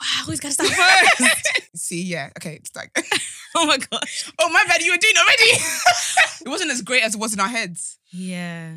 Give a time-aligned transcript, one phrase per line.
[0.00, 1.62] Wow, who's got to start first?
[1.76, 2.30] See, yeah.
[2.38, 2.90] Okay, it's like,
[3.56, 4.02] oh my God.
[4.38, 5.62] oh, my bad, you were doing it already.
[6.46, 7.98] it wasn't as great as it was in our heads.
[8.10, 8.76] Yeah.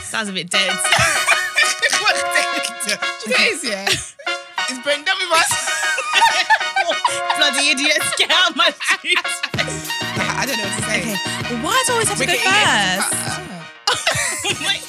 [0.00, 0.70] Sounds a bit dead.
[2.86, 3.20] That?
[3.22, 3.86] Today's, yeah.
[3.86, 5.52] Is Brenda with us?
[7.36, 9.18] Bloody idiots, get out of my street.
[9.22, 11.00] I don't know what to say.
[11.00, 11.54] Okay.
[11.54, 13.02] Well, why do I always have to go We're getting it.
[13.02, 13.12] first?
[13.12, 13.40] Uh,
[13.86, 14.66] uh.
[14.66, 14.82] Wait,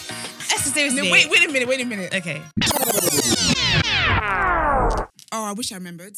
[0.53, 1.01] Esther, seriously.
[1.01, 2.15] No, wait, wait a minute, wait a minute.
[2.15, 2.41] Okay.
[4.21, 6.15] Oh, I wish I remembered.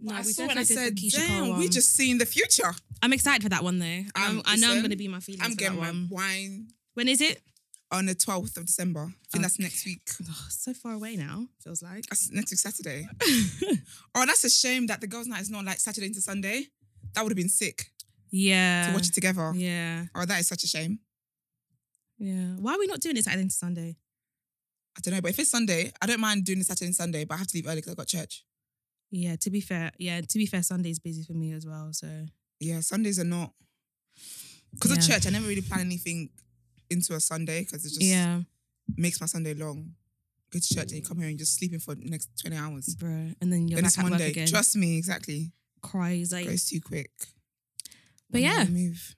[0.00, 2.26] No, I we saw when I said, the Keisha Cole damn, we just seen the
[2.26, 2.72] future.
[3.02, 4.02] I'm excited for that one though.
[4.14, 5.44] I'm, Um, I know I'm going to be my feelings.
[5.44, 6.08] I'm for getting that my one.
[6.10, 7.42] wine When is it?
[7.90, 9.00] on the 12th of December.
[9.00, 10.00] I think that's next week.
[10.22, 11.46] Oh, so far away now.
[11.62, 12.06] Feels like.
[12.08, 13.06] That's next week, Saturday.
[14.14, 16.68] oh, that's a shame that the girls' night is not like Saturday into Sunday.
[17.14, 17.90] That would have been sick
[18.30, 18.86] yeah.
[18.86, 19.52] to watch it together.
[19.54, 20.06] Yeah.
[20.14, 21.00] Oh, that is such a shame.
[22.18, 22.54] Yeah.
[22.58, 23.96] Why are we not doing this Saturday into Sunday?
[24.96, 27.24] I don't know, but if it's Sunday, I don't mind doing it Saturday and Sunday,
[27.24, 28.44] but I have to leave early because I've got church.
[29.10, 29.36] Yeah.
[29.36, 30.20] To be fair, yeah.
[30.20, 31.88] To be fair, Sunday's busy for me as well.
[31.92, 32.08] So
[32.60, 33.52] Yeah, Sundays are not.
[34.72, 36.30] Because of church, I never really plan anything
[36.88, 38.40] into a Sunday because it just yeah,
[38.96, 39.92] makes my Sunday long.
[40.50, 42.94] Go to church and you come here and you're sleeping for the next 20 hours.
[42.94, 43.08] bro.
[43.40, 44.30] And then you're then back it's at work Monday.
[44.30, 44.46] again.
[44.48, 45.52] Trust me, exactly.
[45.82, 46.44] Crazy.
[46.44, 47.10] Goes too quick.
[48.30, 48.64] But When yeah.
[48.64, 49.14] Move.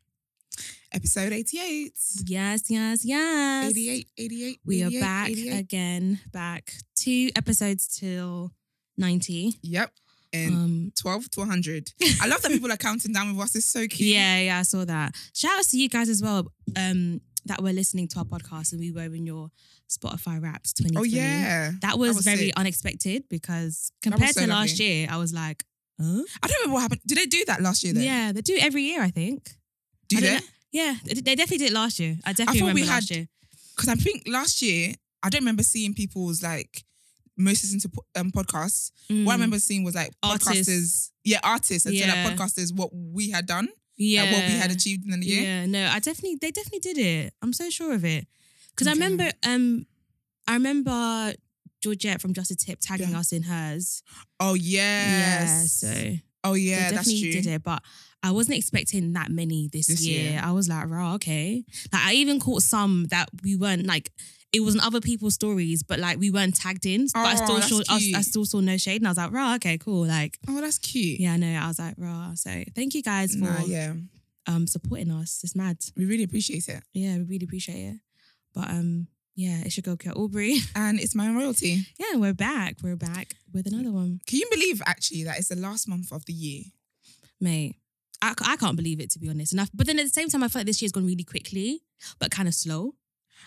[0.95, 1.93] Episode 88.
[2.27, 3.71] Yes, yes, yes.
[3.71, 4.61] 88, 88.
[4.65, 5.59] We are back 88.
[5.59, 6.21] again.
[6.33, 8.53] Back two episodes till
[8.97, 9.59] ninety.
[9.63, 9.91] Yep.
[10.33, 10.93] And Um.
[10.97, 11.93] 12 to 100.
[12.21, 13.57] I love that people are counting down with us.
[13.57, 14.09] It's so cute.
[14.15, 15.17] Yeah, yeah, I saw that.
[15.33, 16.47] Shout outs to you guys as well.
[16.77, 19.51] Um, that were listening to our podcast and we were in your
[19.91, 20.97] Spotify Wraps 2020.
[20.97, 21.73] Oh, yeah.
[21.83, 22.53] That was, was very sick.
[22.57, 24.87] unexpected because compared so to last lovely.
[24.87, 25.63] year, I was like,
[26.01, 26.23] huh?
[26.43, 27.01] I don't remember what happened.
[27.07, 28.03] Did they do that last year then?
[28.05, 29.51] Yeah, they do every year, I think.
[30.09, 30.39] Do I they?
[30.75, 32.19] Yeah, they definitely did it last year.
[32.25, 33.29] I definitely thought we remember last had- year.
[33.77, 36.85] Because I think last year, I don't remember seeing people's like
[37.37, 37.91] most listened to
[38.21, 38.91] um, podcasts.
[39.09, 39.33] What I Mm.
[39.33, 40.49] remember seeing was like Artists.
[40.69, 42.13] podcasters, yeah, artists, and so Yeah.
[42.25, 45.43] like podcasters, what we had done, yeah, like, what we had achieved in the year.
[45.43, 47.35] Yeah, no, I definitely they definitely did it.
[47.43, 48.27] I'm so sure of it.
[48.71, 49.87] Because I remember um
[50.47, 51.35] I remember
[51.83, 53.19] Georgette from Just a Tip tagging Yeah.
[53.21, 54.03] us in hers.
[54.41, 55.73] Oh Yeah, yes.
[55.73, 55.93] so
[56.45, 57.43] oh yeah, that's definitely true.
[57.43, 57.63] did it.
[57.63, 57.83] But
[58.23, 60.31] I wasn't expecting that many this, This year.
[60.33, 60.41] year.
[60.43, 61.65] I was like, raw, okay.
[61.93, 64.11] Like I even caught some that we weren't like
[64.53, 67.09] it was in other people's stories, but like we weren't tagged in.
[67.13, 69.01] But I Oh, still that's saw I, I still saw no shade.
[69.03, 70.07] And I was like, raw, okay, cool.
[70.07, 71.19] Like Oh, that's cute.
[71.21, 72.35] yeah, no, I was like, raw.
[72.35, 73.95] So thank you guys for Nah, yeah,
[74.47, 75.41] um supporting us.
[75.43, 75.79] It's mad.
[75.97, 78.01] we really appreciate it, Yeah, we really appreciate it.
[78.55, 80.59] But um, yeah, it's your go Akua Aubrey.
[80.77, 81.87] and it's my royalty.
[81.99, 82.77] yeah, we're back.
[82.83, 86.25] We're back with another one, Can you believe actually that it's the last month of
[86.27, 86.63] the year?
[87.41, 87.77] mate.
[88.23, 89.53] I can't believe it to be honest.
[89.53, 91.25] And I, but then at the same time, I feel like this year's gone really
[91.25, 91.83] quickly,
[92.19, 92.95] but kind of slow.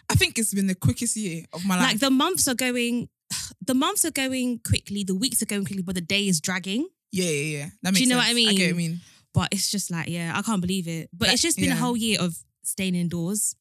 [0.07, 1.87] I think it's been the quickest year of my life.
[1.93, 3.09] Like the months are going,
[3.65, 6.87] the months are going quickly, the weeks are going quickly, but the day is dragging.
[7.11, 7.69] yeah, yeah, yeah.
[7.81, 8.37] That Do you know what sense.
[8.37, 8.91] I I get what I mean?
[8.91, 9.01] mean.
[9.33, 11.09] But it's just like, yeah, I can't believe it.
[11.11, 13.55] But it's just been a whole year of staying indoors.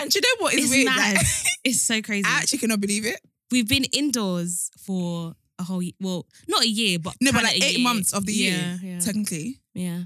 [0.00, 0.86] And do you know what is It's weird?
[0.86, 1.16] mad.
[1.16, 1.26] Like,
[1.64, 2.24] It's so crazy.
[2.26, 3.20] I actually cannot believe it.
[3.50, 5.92] We've been indoors for a whole year.
[6.00, 7.84] Well, not a year, but No, but like eight year.
[7.84, 9.60] months of the year, Yeah, technically.
[9.74, 10.04] yeah.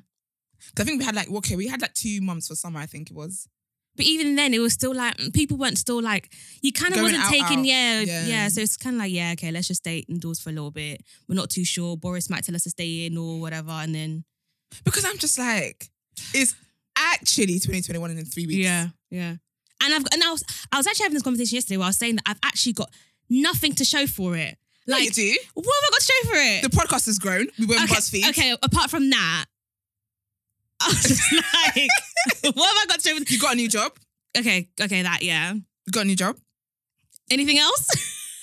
[0.79, 2.81] I think we had like okay, we had like two months for summer.
[2.81, 3.49] I think it was.
[3.95, 6.31] But even then, it was still like people weren't still like
[6.61, 7.65] you kind of wasn't out, taking out.
[7.65, 8.27] yeah, Yeah.
[8.27, 10.71] yeah So it's kind of like yeah okay let's just stay indoors for a little
[10.73, 11.01] bit.
[11.29, 11.97] We're not too sure.
[11.97, 14.25] Boris might tell us to stay in or whatever, and then
[14.85, 15.89] Because I'm just like,
[16.35, 16.55] it's
[16.99, 18.59] actually 2021 in three weeks.
[18.59, 19.37] yeah yeah.
[19.83, 20.43] And I've and I was
[20.73, 22.91] I was actually having this conversation yesterday where I was saying that I've actually got
[23.29, 24.57] nothing to show for it.
[24.89, 25.37] Like, you do.
[25.55, 26.63] what have I got to show for it?
[26.63, 27.49] The podcast has grown.
[27.59, 28.29] We went okay, BuzzFeed.
[28.31, 28.57] okay.
[28.63, 29.45] Apart from that,
[30.81, 33.25] I was just like, what have I got to show for?
[33.33, 33.93] You got a new job.
[34.39, 35.53] Okay, okay, that yeah.
[35.55, 35.63] You
[35.93, 36.37] got a new job.
[37.31, 37.89] Anything else?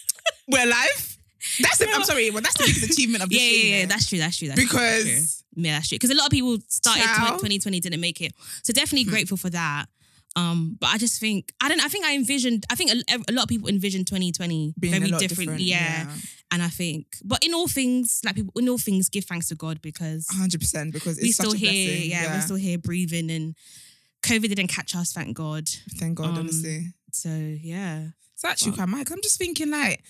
[0.49, 1.17] We're alive.
[1.61, 3.65] That's the, I'm sorry, but that's the biggest achievement of this yeah, year.
[3.75, 4.17] yeah, yeah, that's true.
[4.17, 4.47] That's true.
[4.49, 5.11] That's true, that's true.
[5.11, 5.95] because Yeah, that's true.
[5.95, 7.31] Because a lot of people started Ciao.
[7.37, 8.33] 2020 didn't make it.
[8.63, 9.09] So definitely Hmm.
[9.11, 9.85] grateful for that.
[10.35, 11.79] Um, but I just think I don't.
[11.83, 12.65] I think I envisioned.
[12.71, 15.39] I think a, a lot of people envisioned 2020 being very lot different.
[15.51, 15.61] different.
[15.61, 16.09] Yeah.
[16.51, 19.55] and I think, but in all things, like people, in all things, give thanks to
[19.55, 20.91] God because hundred percent.
[20.93, 21.87] Because it's we're such still a here.
[21.91, 22.09] blessing.
[22.11, 23.55] Yeah, we're still here breathing, and
[24.23, 25.13] COVID didn't catch us.
[25.13, 25.69] Thank God.
[25.99, 26.93] Thank God, um, honestly.
[27.11, 28.77] So yeah, It's actually Wow.
[28.77, 29.05] quite mad.
[29.05, 30.03] 'cause I'm just thinking like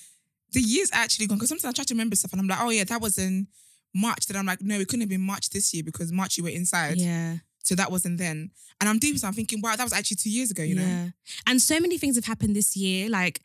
[0.53, 2.69] the years actually gone because sometimes I try to remember stuff and I'm like, oh
[2.69, 3.47] yeah, that was in
[3.93, 4.25] March.
[4.27, 6.49] Then I'm like, no, it couldn't have been March this year because March you were
[6.49, 6.97] inside.
[6.97, 7.37] Yeah.
[7.63, 8.51] So that wasn't then.
[8.79, 10.81] And I'm deep, so I'm thinking, wow, that was actually two years ago, you know?
[10.83, 11.07] Yeah.
[11.47, 13.41] And so many things have happened this year, like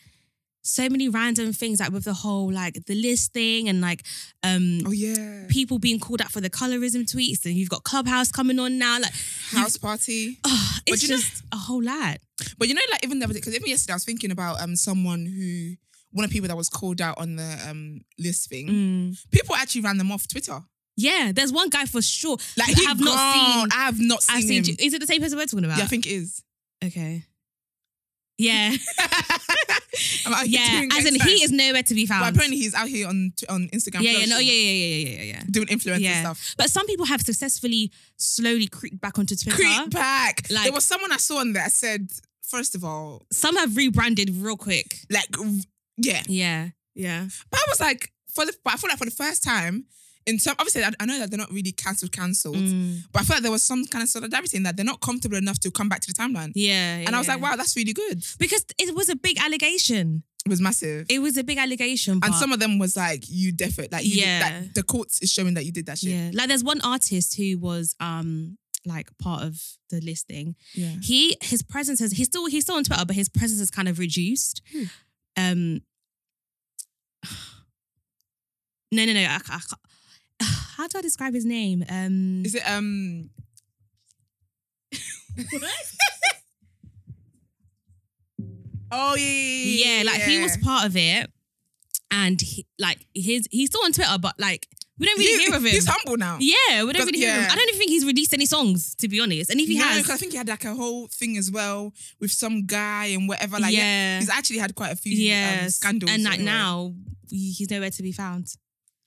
[0.62, 4.04] so many random things, like with the whole like the list thing and like
[4.42, 5.44] um Oh yeah.
[5.48, 8.98] people being called out for the colorism tweets, and you've got Clubhouse coming on now.
[9.00, 9.12] Like
[9.50, 10.38] House party.
[10.44, 12.18] oh, But it's you know- just a whole lot.
[12.58, 15.24] But you know, like even the because even yesterday I was thinking about um someone
[15.26, 15.74] who
[16.10, 18.66] one of the people that was called out on the um list thing.
[18.68, 19.30] Mm.
[19.30, 20.60] People actually ran them off Twitter.
[21.00, 22.36] Yeah, there's one guy for sure.
[22.56, 23.68] Like I have not seen.
[23.72, 24.64] I have not seen I've seen.
[24.64, 24.76] him.
[24.80, 25.78] Is it the same person we're talking about?
[25.78, 26.42] Yeah, I think it is.
[26.84, 27.24] Okay.
[28.40, 28.72] Yeah,
[30.26, 30.78] I'm out here yeah.
[30.78, 32.22] doing As in, he is nowhere to be found.
[32.22, 34.02] But apparently he's out here on on Instagram.
[34.02, 35.42] yeah, yeah, no, yeah, yeah, yeah, yeah, yeah, yeah.
[35.50, 36.20] doing influencer Yeah.
[36.20, 36.54] stuff.
[36.56, 39.56] But some people have successfully slowly creeped back onto Twitter.
[39.56, 40.46] Creep back.
[40.50, 41.64] Like- there was someone I saw on there.
[41.64, 42.10] I said,
[42.42, 44.98] first of all, Some have rebranded real quick.
[45.10, 45.34] like,
[45.96, 46.22] yeah.
[46.28, 47.26] Yeah, yeah.
[47.50, 49.86] But I was like, for the, but I feel like for the first time,
[50.26, 53.02] in some, obviously, I, I know that they're not really cancelled, cancelled, Mm.
[53.12, 55.36] but I felt like there was some kind of solidarity in that they're not comfortable
[55.38, 56.52] enough to come back to the timeline.
[56.54, 58.22] Yeah, and I was like, wow, that's really good.
[58.38, 60.22] because it was a big allegation.
[60.46, 61.06] It was massive.
[61.10, 64.12] It was a big allegation, and some of them was like, you definitely, like, you
[64.16, 64.60] did, Yeah.
[64.62, 66.10] like, the courts is showing that you did that shit.
[66.10, 68.56] yeah, like there's one artist who was um
[68.86, 69.60] like part of
[69.90, 70.54] the listing.
[70.74, 70.94] Yeah.
[71.02, 73.88] He his presence has he's still he's still on Twitter, but his presence has kind
[73.88, 74.62] of reduced.
[74.72, 74.84] Hmm.
[75.36, 75.80] Um,
[78.92, 79.20] no, no, no.
[79.20, 79.60] I, I,
[80.78, 81.84] how do I describe his name?
[81.88, 83.30] Um, Is it, um,
[88.92, 91.30] oh, yeah, yeah, yeah, like he was part of it,
[92.12, 95.56] and he, like his he's still on Twitter, but like we don't really He- hear
[95.56, 95.70] of him.
[95.72, 96.38] He's humble now.
[96.40, 97.50] yeah, we don't really hear of him.
[97.50, 99.50] I don't even think he's released any songs, to be honest.
[99.50, 101.92] And if he no, has, I think he had like a whole thing as well
[102.20, 103.58] with some guy and whatever.
[103.58, 103.80] Like, yeah,
[104.14, 106.12] yeah, he's actually had quite a few um, scandals.
[106.12, 106.52] and like anyway.
[106.52, 106.94] now
[107.28, 108.54] he's nowhere to be found.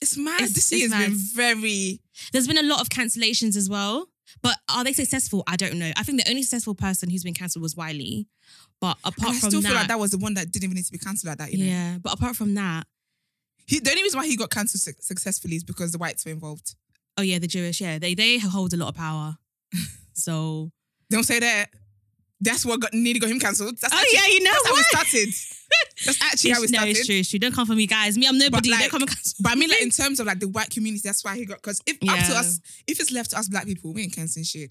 [0.02, 0.40] It's mad.
[0.42, 2.00] it's- this year has been very.
[2.32, 4.08] There's been a lot of cancellations as well,
[4.42, 5.42] but are they successful?
[5.46, 5.90] I don't know.
[5.96, 8.26] I think the only successful person who's been cancelled was Wiley,
[8.80, 10.64] but apart I from that, I still feel like that was the one that didn't
[10.64, 11.52] even need to be cancelled like that.
[11.52, 12.86] You know, yeah, but apart from that,
[13.66, 16.32] he, the only reason why he got cancelled su- successfully is because the whites were
[16.32, 16.74] involved.
[17.16, 19.36] oh yeah, the Jewish, yeah, they they hold a lot of power.
[20.12, 20.70] so
[21.10, 21.66] Don't say that.
[22.40, 23.76] That's what got nearly got him cancelled.
[23.82, 24.86] Oh actually, yeah, you know that's how it what?
[25.06, 25.28] started.
[26.04, 26.90] That's actually how it no, started.
[26.96, 27.38] it's true, it's true.
[27.38, 28.16] Don't come for me, guys.
[28.18, 28.70] Me, I'm nobody.
[28.70, 29.08] like, don't come.
[29.40, 31.58] But I mean, like in terms of like the white community, that's why he got.
[31.58, 34.44] Because if up to us, if it's left to us black people, we ain't cancelling
[34.44, 34.70] shit.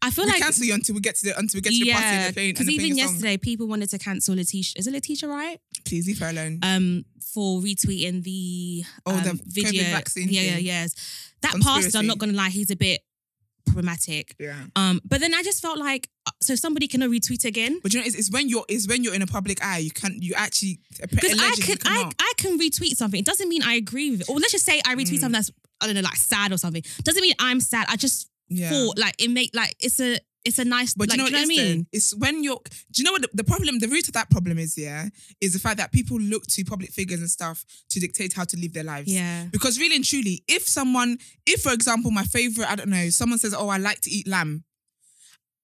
[0.00, 1.84] I feel we like cancel you until we get to the until we get to
[1.84, 2.52] the party and yeah, playing.
[2.54, 2.96] because even a song.
[2.96, 4.78] yesterday, people wanted to cancel Letitia.
[4.78, 5.60] Is it Letitia, right?
[5.84, 6.60] Please leave her alone.
[6.62, 7.04] Um,
[7.34, 10.94] for retweeting the Oh, um, the COVID video vaccine Yeah, yeah, yes.
[11.42, 11.82] That Conspiracy.
[11.82, 13.02] pastor, I'm not gonna lie, he's a bit
[13.66, 14.34] problematic.
[14.38, 14.64] yeah.
[14.76, 16.08] Um, but then I just felt like
[16.40, 19.14] so somebody can retweet again But you know, it's, it's when you're it's when you're
[19.14, 20.80] in a public eye, you can't you actually
[21.10, 22.10] because I can I.
[22.18, 23.20] I can retweet something.
[23.20, 24.28] It doesn't mean I agree with it.
[24.28, 25.20] Or let's just say I retweet Mm.
[25.20, 25.50] something that's
[25.80, 26.82] I don't know like sad or something.
[27.02, 27.86] Doesn't mean I'm sad.
[27.88, 28.70] I just yeah.
[28.70, 31.32] thought like it make like it's a it's a nice But like, you know what
[31.32, 31.86] you know what I mean?
[31.92, 32.60] It's when you're.
[32.92, 33.80] Do you know what the, the problem?
[33.80, 35.08] The root of that problem is, yeah,
[35.40, 38.56] is the fact that people look to public figures and stuff to dictate how to
[38.56, 39.12] live their lives.
[39.12, 39.46] Yeah.
[39.50, 43.38] Because really and truly, if someone, if for example, my favorite, I don't know, someone
[43.38, 44.64] says, "Oh, I like to eat lamb,"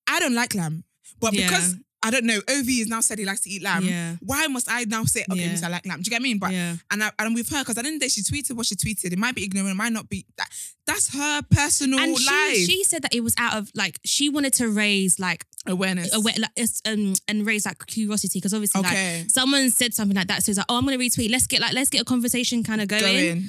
[0.06, 0.84] I don't like lamb,
[1.20, 1.48] but Yeah.
[1.48, 3.82] because I don't know, Ov has now said he likes to eat lamb.
[3.82, 4.16] Yeah.
[4.20, 5.46] Why must I now say, okay, Yeah.
[5.52, 6.02] yes, I like lamb?
[6.02, 6.38] Do you get what I mean?
[6.38, 6.76] But yeah.
[6.90, 8.66] and I, and with her, because at the end of the day, she tweeted what
[8.66, 9.10] she tweeted.
[9.10, 10.26] It might be ignorant, it might not be.
[10.36, 10.50] That,
[10.86, 14.28] that's her personal And life she, she said that it was out of like she
[14.28, 16.12] wanted to raise like awareness.
[16.12, 19.20] aware, like it's, um and raise like curiosity because obviously Okay.
[19.22, 21.62] like someone said something like that so it's like oh I'm gonna retweet let's get
[21.62, 23.02] like let's get a conversation kind of going.
[23.02, 23.44] Going.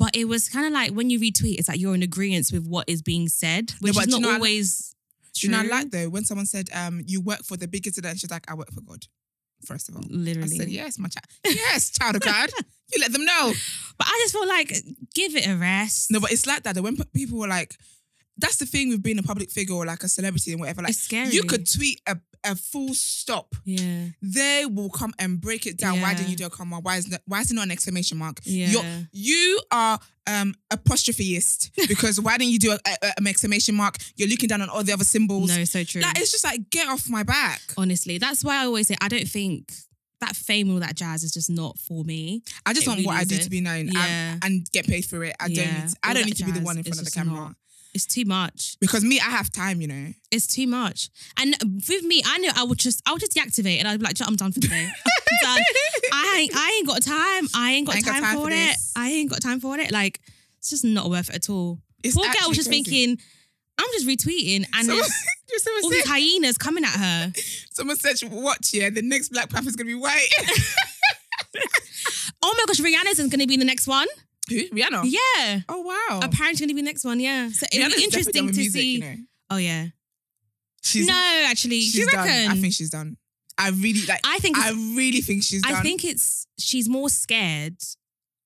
[0.00, 2.66] but it was kind of like when you retweet it's like you're in agreement with
[2.66, 4.89] what is being said which but is do you not know, I- always
[5.40, 7.98] Do you know, I like though when someone said, um, "You work for the biggest,"
[7.98, 9.06] and she's like, "I work for God."
[9.64, 10.54] First of all, Literally.
[10.54, 11.26] I said, "Yes, my child.
[11.44, 12.50] Yes, child of God.
[12.92, 13.52] you let them know."
[13.98, 14.68] but I just feel like
[15.14, 16.74] give it a rest No, but it's like that.
[16.74, 17.76] Though when people were like,
[18.36, 20.90] "That's the thing with being a public figure or like a celebrity and whatever." Like,
[20.90, 23.54] it's scary you could tweet a, a full stop.
[23.64, 26.00] yeah They will come and break it down.
[26.00, 26.80] Why didn't you do a comma?
[26.80, 28.40] Why is not, why is it not an exclamation mark?
[28.44, 28.68] Yeah.
[28.68, 33.96] You're, you are um apostropheist because why didn't you do a, a- an exclamation mark?
[34.16, 35.56] You're looking down on all the other symbols.
[35.56, 37.60] no so true Like it's just like get off my back.
[37.76, 39.72] honestly that's why I always say I don't think
[40.20, 43.12] that fame all that jazz is just not for me I just It want what
[43.12, 44.32] really I do to be known Yeah.
[44.34, 45.34] and, and get paid for it.
[45.40, 47.04] I don't need to, I All don't need to be the one in front of
[47.06, 47.34] the camera.
[47.36, 47.54] not-
[47.94, 50.12] it's too much Because me, I have time, you know.
[50.30, 51.10] It's too much.
[51.36, 54.04] And with me, I know I would just I would just deactivate and I'd be
[54.04, 54.88] like, I'm done for today.
[55.42, 55.62] Done.
[56.12, 57.48] I ain't I ain't got time.
[57.54, 58.76] I ain't got I ain't got time, time for for it.
[58.94, 59.90] I ain't got time for it.
[59.90, 60.20] Like
[60.58, 61.78] it's just not worth it at all.
[62.04, 62.84] It's Poor girl was just crazy.
[62.84, 63.18] thinking,
[63.78, 65.08] I'm just retweeting and Someone,
[65.48, 67.32] there's all these hyenas coming at her.
[67.72, 70.28] someone said, watch, yeah, the next Black Panther's going to be white.
[72.42, 74.06] Oh my gosh, Rihanna's going to be the next one.
[74.50, 74.68] Who?
[74.70, 75.02] Rihanna.
[75.04, 75.60] Yeah.
[75.68, 76.20] Oh wow.
[76.22, 77.48] Apparently going to be the next one, yeah.
[77.50, 78.92] So it'll Rihanna's be definitely interesting done with to music, see.
[78.94, 79.14] You know.
[79.50, 79.86] Oh yeah.
[80.82, 82.26] She's no, actually, she's you done.
[82.26, 82.50] reckon?
[82.50, 83.16] I think she's done.
[83.58, 84.20] I really like.
[84.24, 85.74] I think I it's- really think she's done.
[85.74, 87.76] I think it's she's more scared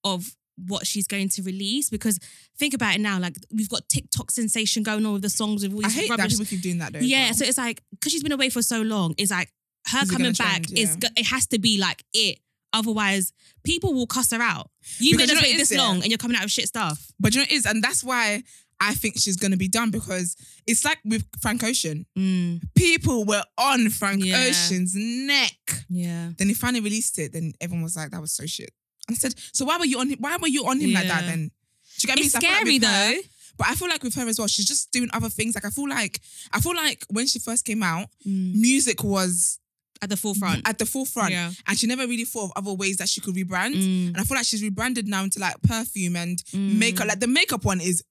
[0.03, 2.19] of what she's going to release because
[2.59, 5.73] think about it now, like we've got TikTok sensation going on with the songs with
[5.73, 6.33] all I these hate that rubbish.
[6.35, 6.99] people keep doing that though.
[7.01, 7.35] as yeah, well.
[7.35, 9.51] so it's like because she's been away for so long, it's like
[9.89, 10.79] her Is it coming gonna back trend?
[10.79, 10.97] is Yeah.
[11.09, 12.39] go- it has to be like it.
[12.75, 13.33] Otherwise,
[13.65, 14.71] people will cuss her out.
[14.99, 15.83] You've been you know wait this is, yeah?
[15.83, 17.11] long and you're coming out with shit stuff.
[17.19, 18.43] But you know what it is, and that's why
[18.81, 22.05] I think she's gonna be done because it's like with Frank Ocean.
[22.19, 24.45] Mm, People were on Frank Yeah.
[24.49, 25.85] Ocean's neck.
[25.89, 26.33] yeah.
[26.37, 27.33] Then he finally released it.
[27.33, 28.71] Then everyone was like, "That was so shit."
[29.09, 30.19] And I said, "So why were you on him?
[30.21, 31.51] Why were you on him like that?" Then
[31.99, 32.25] do you get me?
[32.25, 32.81] It's So feel like scary her-
[33.15, 33.21] though.
[33.57, 35.55] But I feel like with her as well, she's just doing other things.
[35.55, 36.21] Like I feel like
[36.53, 39.61] I feel like when she first came out, Mm, music was
[40.03, 40.69] At the forefront.
[40.69, 41.53] at the forefront, Yeah.
[41.67, 43.75] and she never really thought of other ways that she could rebrand.
[43.77, 46.75] Mm, And I feel like she's rebranded now into like perfume and Mm.
[46.79, 47.07] makeup.
[47.09, 48.03] Like the makeup one is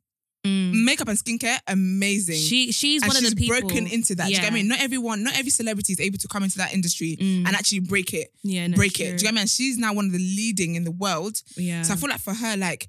[0.46, 0.84] mm.
[0.84, 2.36] makeup and skincare, amazing.
[2.36, 4.26] She she's and one she's of the people broken into that.
[4.28, 4.50] Do you get Yeah.
[4.52, 4.64] me?
[4.64, 7.46] Not everyone, not every celebrity is able to come into that industry Mm.
[7.48, 8.34] and actually break it.
[8.44, 9.18] Yeah, no, break it.
[9.18, 9.42] Do you get me?
[9.42, 11.42] And she's now one of the leading in the world.
[11.56, 11.84] Yeah.
[11.84, 12.88] So I feel like for her, like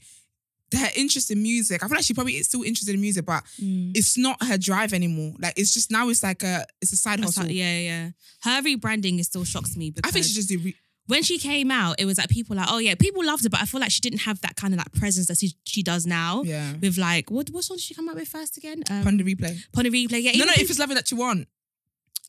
[0.76, 3.42] her interest in music, I feel like she probably is still interested in music, but
[3.60, 3.92] Mm.
[3.96, 5.34] it's not her drive anymore.
[5.38, 7.44] Like it's just now it's like a it's a side hustle.
[7.44, 8.10] how- yeah, yeah.
[8.42, 10.64] Her rebranding is still shocks me because I think she just did.
[10.64, 10.76] Re-
[11.06, 13.60] when she came out, it was like people like, oh yeah, people loved her, but
[13.60, 16.06] I feel like she didn't have that kind of like presence that she, she does
[16.06, 16.42] now.
[16.44, 16.72] yeah.
[16.80, 18.82] With like, what what song did she come out with first again?
[18.88, 19.58] Um, Pon de Replay.
[19.72, 20.22] Ponder Replay.
[20.22, 20.52] Yeah, No, no.
[20.56, 21.46] If it's loving that you want,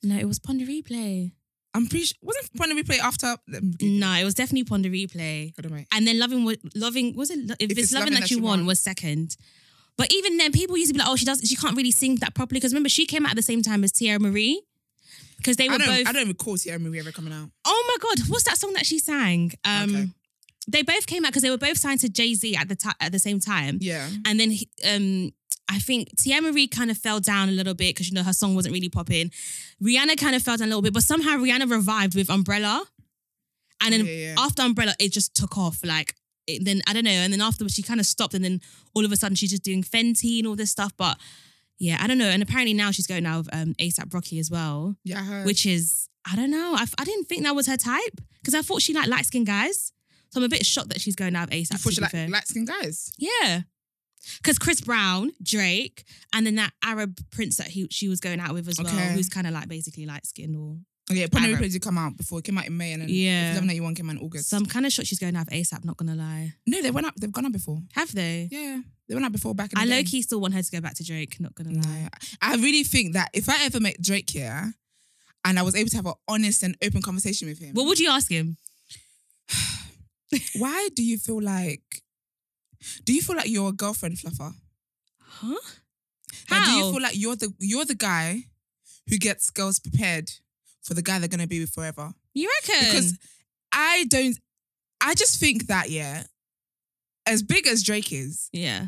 [0.04, 1.32] no, it was Pon de Replay.
[1.76, 3.36] I'm pretty sure wasn't Pon de Replay after.
[3.82, 5.54] No, it was definitely Pon de Replay.
[5.60, 5.88] Hold on, wait.
[5.94, 6.42] And then loving,
[6.76, 7.40] loving was it?
[7.60, 9.36] If, it's, loving, that, you want, was second.
[9.98, 11.42] But even then, people used to be like, "Oh, she does.
[11.42, 13.84] She can't really sing that properly." Because remember, she came out at the same time
[13.84, 14.62] as Teairra Mari.
[15.38, 15.88] Because they were I don't.
[15.88, 16.08] both.
[16.08, 17.50] I don't recall Teairra Mari ever coming out.
[17.66, 19.52] Oh my god, what's that song that she sang?
[19.64, 20.08] Um, Okay.
[20.68, 22.90] They both came out because they were both signed to Jay Z at the ti
[23.00, 24.10] at the same time, Yeah.
[24.26, 25.32] and then he- um,
[25.70, 28.34] I think Teairra Mari kind of fell down a little bit because you know her
[28.34, 29.32] song wasn't really popping.
[29.84, 32.84] Rihanna kind of fell down a little bit, but somehow Rihanna revived with Umbrella,
[33.82, 34.36] and then Yeah, yeah.
[34.38, 35.80] after Umbrella, it just took off.
[35.84, 36.16] Like
[36.48, 38.62] it, then I don't know, and then afterwards she kind of stopped, and then
[38.94, 40.94] all of a sudden she's just doing Fenty and all this stuff.
[40.98, 41.18] But
[41.80, 42.30] yeah, I don't know.
[42.30, 45.44] And apparently now she's going out with um, ASAP Rocky as well Yeah.
[45.44, 46.74] Which is I don't know.
[46.76, 49.46] I, I didn't think that was her type because I thought she liked light skinned
[49.48, 49.92] guys.
[50.30, 51.72] So I'm a bit shocked that she's going out of ASAP.
[51.72, 52.28] you thought she like fair.
[52.28, 53.12] light skinned guys.
[53.18, 53.62] yeah,
[54.38, 56.04] because Chris Brown, Drake,
[56.34, 59.14] and then that Arab prince that he she was going out with as well, Okay.
[59.14, 60.78] who's kind of like basically light skinned or.
[61.12, 61.60] Yeah, Arab.
[61.60, 62.40] did come out before.
[62.40, 63.52] It came out in May and then Yeah.
[63.54, 64.50] Loving That You Want came out in August.
[64.50, 65.86] So I'm kind of shocked she's going to have ASAP.
[65.86, 67.14] Not gonna lie, no, they went up.
[67.16, 67.80] They've gone up before.
[67.94, 68.50] have they?
[68.52, 69.98] Yeah, they went up before back in the I day.
[69.98, 71.40] low key still want her to go back to Drake.
[71.40, 71.82] Not gonna lie.
[72.02, 72.08] No,
[72.42, 74.74] I really think that if I ever met Drake here,
[75.44, 78.00] and I was able to have an honest and open conversation with him, What would
[78.00, 78.58] you ask him?
[80.58, 82.02] why do you feel like?
[83.04, 84.54] Do you feel like you're a girlfriend fluffer?
[85.20, 85.56] Huh?
[86.50, 88.46] Like, do you feel like you're the you're the guy
[89.08, 90.32] who gets girls prepared
[90.84, 92.14] for the guy they're gonna be with forever?
[92.34, 92.86] You reckon?
[92.86, 93.18] Because
[93.72, 94.38] I don't.
[95.02, 96.24] I just think that yeah,
[97.26, 98.88] as big as Drake is, yeah,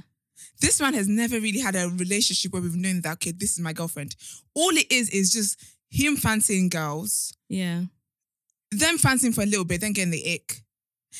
[0.62, 3.60] this man has never really had a relationship where we've known that okay, this is
[3.60, 4.16] my girlfriend.
[4.54, 7.84] All it is is just him fancying girls, yeah.
[8.72, 10.64] them fancying for a little bit, then getting the ick.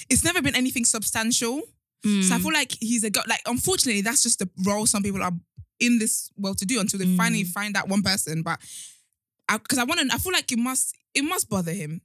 [0.10, 1.62] It's never been anything substantial.
[2.04, 2.42] So I Mm.
[2.42, 3.24] feel like he's a girl.
[3.28, 5.34] Like, unfortunately, that's just the role some people are
[5.80, 7.52] in this world to do until they finally Mm.
[7.52, 8.44] find that one person.
[8.44, 8.60] But
[9.52, 12.02] because I, want to, I feel like it must, it must bother him.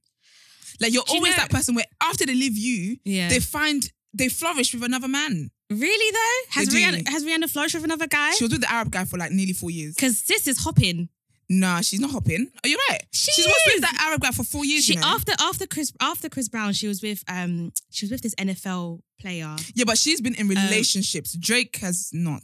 [0.80, 3.28] Like you're Do you always know- that person where after they leave you, yeah.
[3.28, 5.50] they find they flourish with another man.
[5.70, 6.50] Really though?
[6.60, 6.68] Has.
[6.68, 8.32] Rihanna has Rihanna flourished with another guy?
[8.34, 9.94] She was with the Arab guy for like nearly four years.
[9.94, 11.08] Because this is hopping.
[11.54, 12.48] Nah, she's not hopping.
[12.64, 13.02] Oh, you're right.
[13.12, 14.84] She She's was with that Arab guy for four years.
[14.86, 15.06] She you know?
[15.06, 19.00] after after Chris after Chris Brown, she was with um she was with this NFL
[19.20, 19.54] player.
[19.74, 21.34] yeah, but she's been in Um, relationships.
[21.34, 22.42] Drake has not.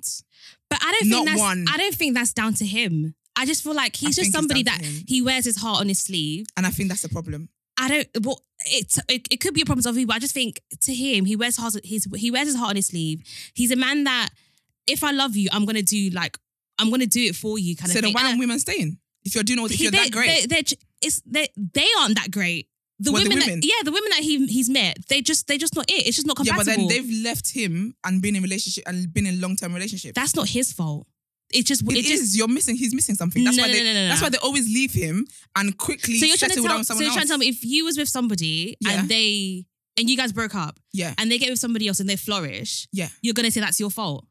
[0.69, 1.65] But I don't Not think that's one.
[1.73, 3.15] I don't think that's down to him.
[3.35, 6.01] I just feel like he's I just somebody that he wears his heart on his
[6.01, 6.47] sleeve.
[6.57, 7.49] And I think that's the problem.
[7.79, 8.09] I don't.
[8.25, 10.09] Well, it's it, it could be a problem of people.
[10.09, 11.75] But I just think to him, he wears heart.
[11.83, 13.23] His he wears his heart on his sleeve.
[13.55, 14.29] He's a man that
[14.87, 16.37] if I love you, I'm gonna do like
[16.79, 17.95] I'm gonna do it for you, kind of.
[17.97, 18.99] So then why aren't women staying?
[19.25, 20.49] If you're doing all, if he- you're that great.
[20.49, 22.69] They're, they're, it's, they, aren't that great.
[23.01, 23.61] The What, the women, women?
[23.61, 26.07] That, yeah, the women that he he's met, they just they just not it.
[26.07, 26.65] It's just not compatible.
[26.65, 29.73] yeah, but then they've left him and been in relationship and been in long term
[29.73, 30.15] relationship.
[30.17, 31.07] That's not his fault.
[31.53, 32.37] It's just It it, just.
[32.37, 32.75] You're missing.
[32.77, 33.45] He's missing something.
[33.45, 33.85] That's No, why no, they.
[33.85, 36.61] no, no, no, That's why they always leave him and quickly So you're trying to
[36.63, 36.83] tell.
[36.85, 39.01] So you're trying to tell me if you was with somebody Yeah.
[39.01, 39.67] and they
[39.97, 42.89] and you guys broke up Yeah, and they get with somebody else and they flourish,
[42.93, 44.27] yeah, you're gonna say that's your fault.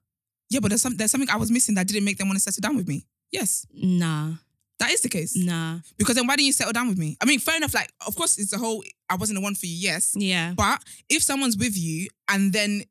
[0.49, 0.59] Yeah.
[0.61, 0.95] But there's some.
[0.97, 3.05] There's something I was missing that didn't make them want to settle down with me.
[3.31, 4.29] Yes, Nah.
[4.29, 4.37] that
[4.79, 5.35] that is the case.
[5.35, 5.79] Nah.
[5.97, 7.17] Because then why didn't you settle down with me?
[7.21, 7.73] I mean, fair enough.
[7.73, 9.75] Like, of course, it's the whole I wasn't the one for you.
[9.75, 10.53] Yes, Yeah.
[10.55, 12.83] but if someone's with you and then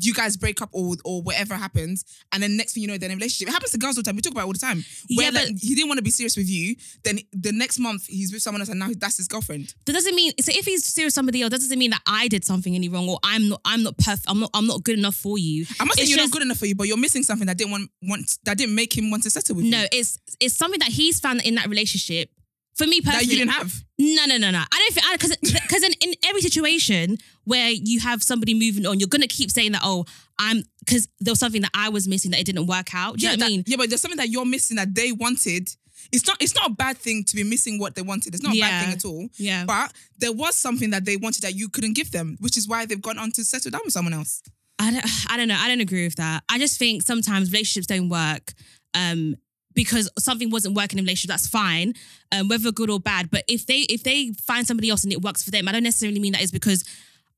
[0.00, 3.08] you guys break up or or whatever happens, and then next thing you know, they're
[3.08, 3.48] in a relationship.
[3.48, 4.16] It happens to girls all the time.
[4.16, 4.84] We talk about it all the time.
[5.14, 8.06] Where Yeah, like, he didn't want to be serious with you, then the next month
[8.06, 9.74] he's with someone else, and now that's his girlfriend.
[9.86, 12.28] That doesn't mean so if he's serious with somebody else, that doesn't mean that I
[12.28, 14.26] did something any wrong or I'm not I'm not perfect.
[14.28, 15.66] I'm not I'm not good enough for you.
[15.80, 17.56] I'm not saying you're just- not good enough for you, but you're missing something that
[17.56, 19.70] didn't want want that didn't make him want to settle with you.
[19.70, 22.30] No, it's it's something that he's found in that relationship.
[22.76, 23.72] For me that personally, you didn't have.
[23.98, 24.58] No, no, no, no.
[24.58, 29.00] I don't think because because in, in every situation where you have somebody moving on,
[29.00, 29.80] you're gonna keep saying that.
[29.84, 30.04] Oh,
[30.38, 33.16] I'm because there was something that I was missing that it didn't work out.
[33.16, 33.64] Do you know what that- I mean?
[33.66, 35.68] yeah, but there's something that you're missing that they wanted.
[36.12, 36.36] It's not.
[36.40, 38.34] It's not a bad thing to be missing what they wanted.
[38.34, 38.68] It's not a Yeah.
[38.68, 39.28] bad thing at all.
[39.38, 39.64] Yeah.
[39.64, 42.84] But there was something that they wanted that you couldn't give them, which is why
[42.86, 44.42] they've gone on to settle down with someone else.
[44.78, 45.56] I don't, I don't know.
[45.58, 46.44] I don't agree with that.
[46.50, 48.52] I just think sometimes relationships don't work
[48.92, 49.36] um,
[49.76, 51.28] because something wasn't working in relationship.
[51.28, 51.94] That's fine,
[52.32, 53.30] um, whether good or bad.
[53.30, 55.84] But if they if they find somebody else and it works for them, I don't
[55.84, 56.82] necessarily mean that is because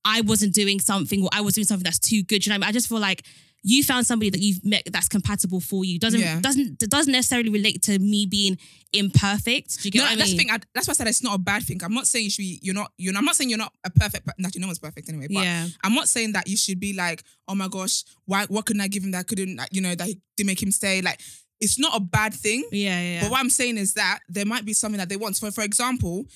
[0.06, 2.46] I wasn't doing something or I was doing something that's too good.
[2.46, 2.68] You know, I, mean?
[2.68, 3.24] I just feel like
[3.64, 5.98] you found somebody that you've met that's compatible for you.
[5.98, 6.40] Doesn't Yeah.
[6.40, 8.56] doesn't doesn't necessarily relate to me being
[8.92, 9.82] imperfect.
[9.82, 10.38] Do you get No, what I that's mean?
[10.38, 10.50] thing.
[10.50, 11.82] I, that's why I said it's not a bad thing.
[11.82, 12.58] I'm not saying you should be.
[12.62, 12.92] You're not.
[12.98, 13.16] You're.
[13.16, 14.24] I'm not saying you're not a perfect.
[14.26, 15.26] per- Actually, no one's perfect anyway.
[15.30, 15.66] But Yeah.
[15.82, 18.46] I'm not saying that you should be like, oh my gosh, why?
[18.46, 19.60] What couldn't I give him that couldn't?
[19.72, 21.02] You know, that did make him stay.
[21.02, 21.20] Like,
[21.60, 22.64] it's not a bad thing.
[22.72, 25.36] yeah, yeah, But what I'm saying is that there might be something that they want.
[25.36, 26.26] So, for example,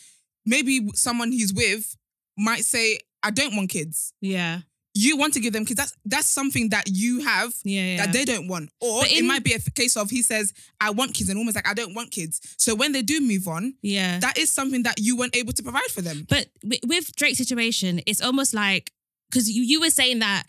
[0.45, 1.97] maybe someone he's with
[2.37, 4.61] might say, "I don't want kids." yeah,
[4.95, 5.79] You want to give them kids.
[5.79, 7.97] That's that's something that you have yeah, yeah.
[8.07, 8.71] that they don't want.
[8.81, 11.57] Or But it might be a case of he says, "I want kids," and almost
[11.57, 14.19] like, "I don't want kids." So when they do move on, yeah.
[14.19, 16.27] that is something that you weren't able to provide for them.
[16.29, 16.49] But
[16.87, 18.93] with Drake's situation, it's almost like
[19.31, 20.45] because you you were saying that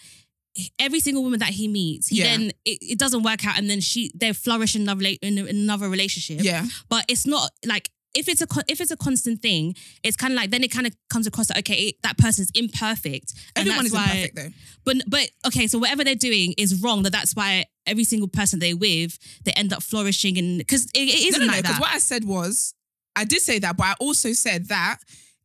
[0.80, 2.26] every single woman that he meets, he Yeah.
[2.38, 5.90] then it, it doesn't work out, and then she they flourish in another in, another
[5.90, 6.44] relationship.
[6.44, 6.66] Yeah.
[6.90, 10.38] But it's not like if it's a if it's a constant thing, it's kind of
[10.38, 13.34] like then it kind of comes across that okay, it, that person's imperfect.
[13.56, 14.50] Everyone is why- imperfect though.
[14.86, 17.04] But but okay, so whatever they're doing is wrong.
[17.04, 21.00] That that's why every single person they're with, they end up flourishing, and because it,
[21.00, 21.52] it No, isn't no, no.
[21.54, 21.82] like Because that.
[21.82, 22.76] what I said was,
[23.16, 24.98] I did say that, but I also said that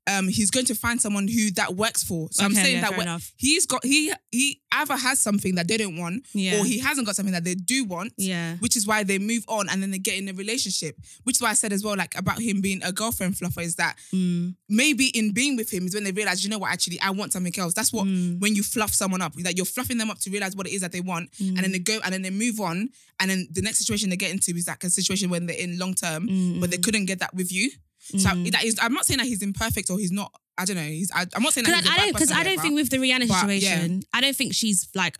[0.08, 2.28] um, he's going to find someone who that works for.
[2.32, 3.32] So I'm saying yeah, that enough.
[3.36, 6.60] he's got he he either has something that they don't want, Yeah.
[6.60, 8.12] or he hasn't got something that they do want.
[8.16, 8.56] yeah.
[8.56, 10.96] Which is why they move on and then they get in a relationship.
[11.24, 13.76] Which is why I said as well, like about him being a girlfriend fluffer, is
[13.76, 14.54] that Mm.
[14.68, 17.32] maybe in being with him is when they realize, you know what, actually, I want
[17.32, 17.74] something else.
[17.74, 18.40] That's what Mm.
[18.40, 20.80] when you fluff someone up, that you're fluffing them up to realize what it is
[20.82, 22.90] that they want, and then they go and then they move on,
[23.20, 25.78] and then the next situation they get into is like a situation when they're in
[25.78, 26.60] long term, Mm.
[26.60, 27.70] but they couldn't get that with you.
[28.16, 28.44] So mm-hmm.
[28.50, 30.32] that is, I'm not saying that he's imperfect or he's not.
[30.56, 30.82] I don't know.
[30.82, 31.10] He's.
[31.14, 32.50] I, I'm not saying that Because he's a I, bad don't because person I don't
[32.56, 32.62] whatever.
[32.62, 33.40] think with the Rihanna But, yeah.
[33.76, 35.18] situation, I don't think she's like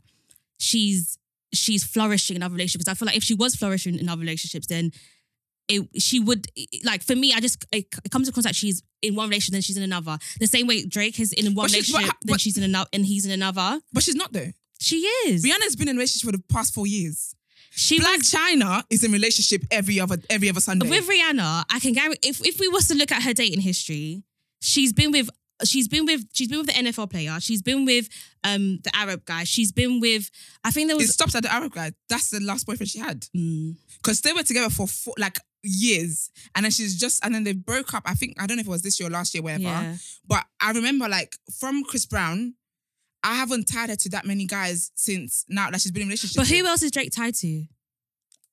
[0.59, 1.19] she's
[1.53, 2.89] she's flourishing in other relationships.
[2.89, 4.91] I feel like if she was flourishing in other relationships, then
[5.69, 6.47] it she would
[6.85, 7.33] like for me.
[7.35, 10.19] I just it, it comes across that she's in one relationship, then she's in another.
[10.41, 12.65] The same way Drake is in one But she's- but- relationship, then but- she's in
[12.65, 13.81] another, and he's in another.
[13.93, 14.51] but she's not though.
[14.81, 14.97] She
[15.27, 15.45] is.
[15.45, 17.35] Rihanna's been in a relationship for the past four years.
[17.79, 20.89] She Black was, China is in relationship every other every other Sunday.
[20.89, 21.65] with Rihanna.
[21.71, 24.25] I can guarantee if if we was to look at her dating history,
[24.61, 25.31] she's been with.
[25.65, 27.37] She's been with she's been with the NFL player.
[27.41, 28.09] She's been with
[28.45, 29.43] um the Arab guy.
[29.43, 30.31] She's been with
[30.63, 31.91] I think there was it stops at the Arab guy.
[32.09, 33.27] That's the last boyfriend she had.
[33.37, 33.75] Mm.
[33.97, 37.55] because they were together for four, like years, and then she's just and then they
[37.55, 38.05] broke up.
[38.07, 39.63] I think I don't know if it was this year or last year, whatever.
[39.63, 39.97] Yeah.
[40.27, 42.55] But I remember like from Chris Brown,
[43.23, 46.11] I haven't tied her to that many guys since now that she's been in a
[46.11, 46.37] relationship.
[46.37, 46.67] But who with.
[46.67, 47.65] else is Drake tied to?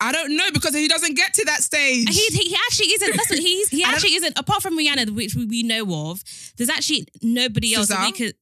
[0.02, 2.10] I don't know because he doesn't get to that stage.
[2.10, 3.16] He, he, he actually isn't.
[3.16, 3.70] That's what he's.
[3.70, 4.38] He actually isn't.
[4.38, 6.22] Apart from Rihanna, which we, we know of,
[6.58, 8.36] there's actually nobody else that we could.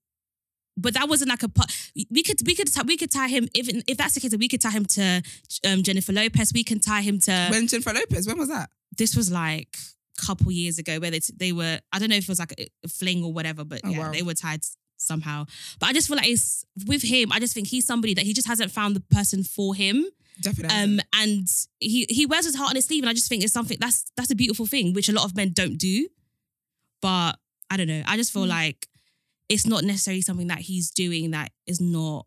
[0.76, 1.72] But that wasn't like a part.
[2.10, 4.36] We could we could tie- we could tie him if if that's the case.
[4.36, 5.22] We could tie him to
[5.68, 6.52] um, Jennifer Lopez.
[6.52, 7.48] We can tie him to.
[7.52, 8.70] when Jennifer Lopez, when was that?
[8.98, 9.76] this was like
[10.22, 11.80] a couple years ago where they they were.
[11.92, 14.00] I don't know if it was like a, a fling or whatever, but Oh, yeah,
[14.00, 14.12] wow.
[14.12, 14.62] they were tied
[15.04, 15.46] somehow.
[15.80, 17.32] But I just feel like it's with him.
[17.32, 20.06] I just think he's somebody that he just hasn't found the person for him.
[20.42, 20.76] Definitely.
[20.78, 21.48] Um, and
[21.80, 24.06] he he wears his heart on his sleeve, and I just think it's something that's
[24.18, 26.08] that's a beautiful thing, which a lot of men don't do.
[27.02, 27.34] But
[27.70, 28.04] I don't know.
[28.06, 28.50] I just feel Mm.
[28.50, 28.88] like
[29.50, 32.26] it's not necessarily something that he's doing that is not,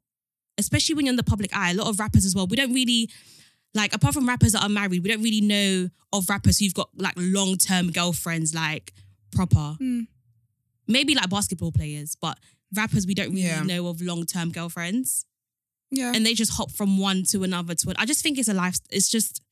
[0.59, 1.71] especially when you're in the public eye.
[1.71, 2.47] A lot of rappers as well.
[2.47, 3.11] We don't really
[3.75, 6.89] like apart from rappers that are married, we don't really know of rappers who've got
[6.97, 8.93] like long term girlfriends, like
[9.33, 9.77] proper.
[9.81, 10.07] Mm.
[10.89, 12.39] Maybe like basketball players, but
[12.77, 13.62] rappers we don't really Yeah.
[13.62, 15.25] know of long term girlfriends
[15.91, 16.12] yeah.
[16.15, 18.01] and they just hop from one to another to another.
[18.01, 18.77] I just think it's a life.
[18.91, 19.43] It's just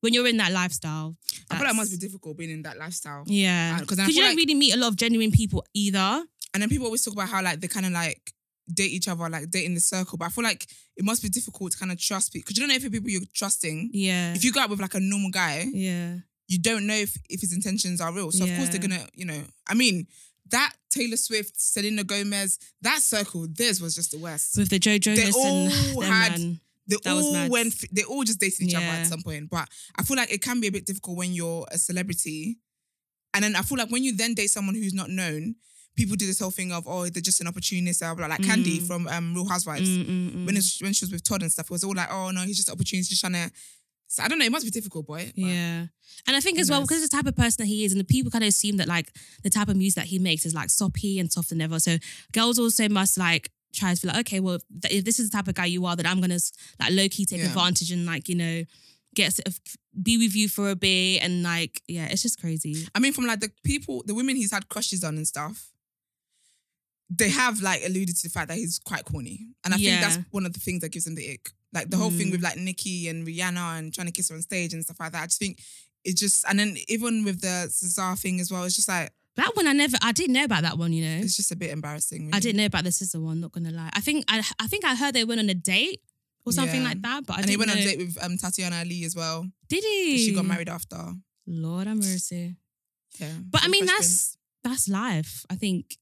[0.00, 1.16] when you're in that lifestyle.
[1.50, 3.24] I feel like it must be difficult being in that lifestyle.
[3.26, 5.64] Yeah, Uh, 'cause because I you don't like- really meet a lot of genuine people
[5.74, 6.24] either.
[6.54, 8.32] And then people always talk about how like they kind of like
[8.72, 10.18] date each other, like date in the circle.
[10.18, 12.62] But I feel like it must be difficult to kind of trust people because you
[12.62, 13.90] don't know if the people you're trusting.
[13.92, 17.16] Yeah, If you go out with like a normal guy, yeah, you don't know if,
[17.28, 18.30] if his intentions are real.
[18.32, 20.06] So of course they're gonna, you know, I mean,
[20.50, 24.56] that Taylor Swift, Selena Gomez, that circle, theirs was just the worst.
[24.56, 26.60] with the Joe Jonas all and had- man.
[26.88, 27.74] They all went.
[27.92, 29.50] They all just dated each other at some point.
[29.50, 32.58] But I feel like it can be a bit difficult when you're a celebrity,
[33.34, 35.56] and then I feel like when you then date someone who's not known,
[35.96, 38.78] people do this whole thing of oh they're just an opportunist, blah, blah, like Kandi
[38.78, 38.86] Mm.
[38.86, 39.88] from um, Real Housewives.
[39.88, 40.46] Mm, mm, mm.
[40.46, 42.42] When it's, when she was with Todd and stuff, it was all like oh no
[42.42, 43.50] he's just an opportunist, just trying to.
[44.08, 44.44] So I don't know.
[44.44, 45.26] It must be difficult, boy.
[45.34, 45.86] but- Yeah.
[46.26, 48.04] And I think as well, because the type of person that he is, and the
[48.04, 50.70] people kind of assume that like the type of music that he makes is like
[50.70, 51.78] soppy and soft and ever.
[51.80, 51.98] So
[52.32, 54.58] girls also must like try to feel like, okay, well,
[54.90, 56.38] if this is the type of guy you are, then I'm gonna
[56.80, 57.46] like low key take Yeah.
[57.46, 58.64] advantage and like, you know,
[59.14, 59.60] get sort of
[60.02, 62.86] be with you for a bit and like, yeah, it's just crazy.
[62.94, 65.70] I mean, from like the people, the women he's had crushes on and stuff,
[67.08, 69.46] they have like alluded to the fact that he's quite corny.
[69.64, 71.50] And I think that's one of the things that gives him the ick.
[71.72, 72.32] Like the whole thing Mm.
[72.32, 75.12] with like Nicki and Rihanna and trying to kiss her on stage and stuff like
[75.12, 75.22] that.
[75.22, 75.60] I just think
[76.04, 79.54] it just, and then even with the Cesar thing as well, it's just like, That
[79.54, 80.92] one I never, I didn't know about that one.
[80.92, 82.22] You know, it's just a bit embarrassing.
[82.22, 82.40] I really.
[82.40, 83.40] didn't know about the sister one.
[83.40, 86.00] Not gonna lie, I think I, I think I heard they went on a date
[86.44, 86.88] or something Yeah.
[86.88, 87.26] like that.
[87.26, 89.46] But I and he didn't went on a date with um, Tatiana Ali as well.
[89.68, 90.18] Did he?
[90.18, 91.12] She got married after.
[91.46, 92.56] Lord have mercy.
[93.18, 93.32] Yeah.
[93.50, 95.44] But I mean, Fresh that's that's life.
[95.50, 95.96] I think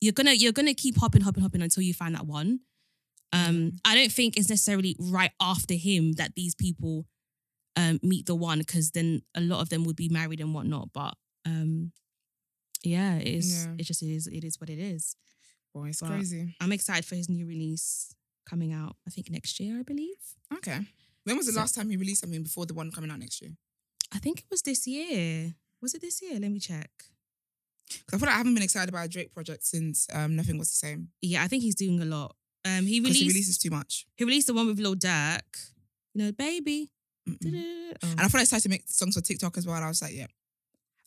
[0.00, 2.60] you're gonna you're gonna keep hopping, hopping, hopping until you find that one.
[3.32, 7.06] Um, I don't think it's necessarily right after him that these people
[7.76, 10.90] um meet the one because then a lot of them would be married and whatnot.
[10.92, 11.92] But um,
[12.82, 13.66] yeah, it is.
[13.66, 13.72] Yeah.
[13.78, 14.26] It just is.
[14.26, 15.16] It is what it is.
[15.74, 16.54] Boy, it's But- crazy.
[16.60, 18.14] I'm excited for his new release
[18.48, 18.96] coming out.
[19.06, 19.78] I think next year.
[19.78, 20.16] I believe.
[20.54, 20.80] Okay.
[21.24, 23.42] When was the So- last time he released something before the one coming out next
[23.42, 23.56] year?
[24.12, 25.54] I think it was this year.
[25.82, 26.38] Was it this year?
[26.38, 26.90] Let me check.
[27.88, 30.58] Because I feel like I haven't been excited about a Drake project since um, Nothing
[30.58, 31.08] Was the Same.
[31.22, 32.34] Yeah, I think he's doing a lot.
[32.64, 34.06] Um, he Because released he releases too much.
[34.16, 35.70] He released the one with Lil Durk.
[36.14, 36.90] You know, baby.
[37.28, 37.92] Mm-mm.
[38.02, 38.08] Oh.
[38.10, 39.76] And I thought I started to make songs for TikTok as well.
[39.76, 40.26] And I was like, yeah.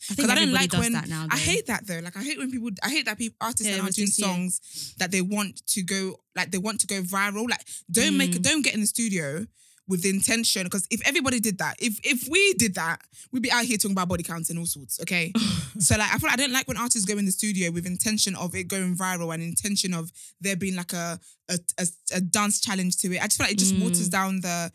[0.10, 1.26] I think I don't everybody like does when- that now.
[1.30, 1.42] I though.
[1.42, 2.00] hate that though.
[2.00, 3.96] Like I hate when people I hate that people artists Yeah, are it now was
[3.96, 4.28] doing this year.
[4.30, 7.50] songs that they want to go like they want to go viral.
[7.50, 8.42] Like don't make Mm.
[8.42, 9.46] don't get in the studio
[9.90, 13.66] with intention because if everybody did that, if if we did that, we'd be out
[13.66, 15.02] here talking about body counts and all sorts.
[15.02, 15.34] Okay.
[15.80, 17.86] so like I feel like I don't like when artists go in the studio with
[17.86, 22.22] intention of it going viral and intention of there being like a a, a, a
[22.22, 23.20] dance challenge to it.
[23.22, 23.82] I just feel like it just Mm.
[23.84, 24.72] waters down the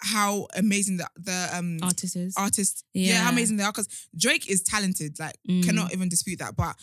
[0.00, 2.34] how amazing the the um Artists is.
[2.36, 2.84] artists.
[2.94, 3.72] Yeah, how amazing they are.
[3.72, 5.18] Because Drake is talented.
[5.18, 5.64] Like, Mm.
[5.64, 6.54] cannot even dispute that.
[6.56, 6.76] But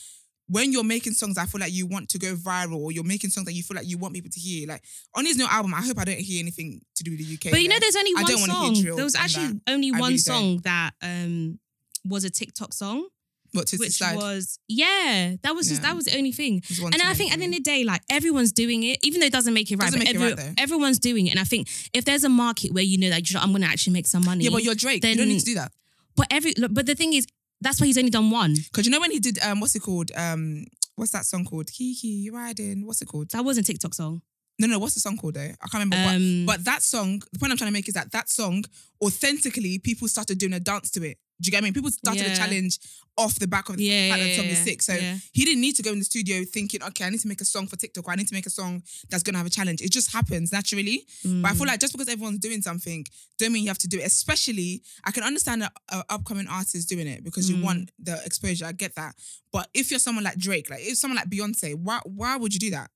[0.48, 3.32] when you're making songs, I feel like you want to go viral, or you're making
[3.32, 4.68] songs that you feel like you want people to hear.
[4.68, 4.84] Like
[5.16, 7.52] on his new album, I hope I don't hear anything to do with the UK.
[7.52, 8.74] but you know, there's only I one don't song.
[8.82, 11.60] drill There was actually only I one really song that um
[12.08, 13.08] was a TikTok song,
[13.54, 16.62] what to which was yeah, that was just that was the only thing.
[16.84, 19.28] And I think at the end of the day, like everyone's doing it, even though
[19.28, 19.92] it doesn't make it right.
[19.92, 22.98] Make it right, everyone's doing it, and I think if there's a market where you
[23.00, 25.02] know that know, I'm going to actually make some money, yeah, but you're Drake.
[25.02, 25.72] then, you don't need to do that.
[26.16, 27.26] but every but the thing is,
[27.62, 28.54] that's why he's only done one.
[28.56, 30.12] Because you know when he did um, what's it called?
[30.16, 30.66] Um,
[30.96, 31.68] what's that song called?
[31.72, 32.86] Kiki, riding.
[32.86, 33.30] What's it called?
[33.32, 34.22] That wasn't TikTok song.
[34.60, 34.80] No, no.
[34.80, 35.34] What's the song called?
[35.34, 35.98] Though I can't remember.
[35.98, 38.64] what- Um, But that song, the point I'm trying to make is that that song,
[39.04, 41.18] authentically, people started doing a dance to it.
[41.42, 41.72] Do you get me?
[41.72, 42.36] People started a Yeah.
[42.36, 42.80] challenge
[43.18, 44.82] off the back of the Yeah, fact that yeah, song is sick.
[44.82, 45.18] So yeah.
[45.32, 47.46] he didn't need to go in the studio thinking, okay, I need to make a
[47.46, 49.82] song for TikTok or I need to make a song that's gonna have a challenge.
[49.82, 51.06] It just happens naturally.
[51.24, 51.58] But I Mm.
[51.58, 53.06] feel like just because everyone's doing something,
[53.38, 54.06] don't mean you have to do it.
[54.06, 55.70] Especially, I can understand an
[56.10, 57.62] upcoming artist doing it because you Mm.
[57.64, 58.66] want the exposure.
[58.66, 59.16] I get that.
[59.52, 62.60] But if you're someone like Drake, like if someone like Beyonce, why why would you
[62.60, 62.92] do that?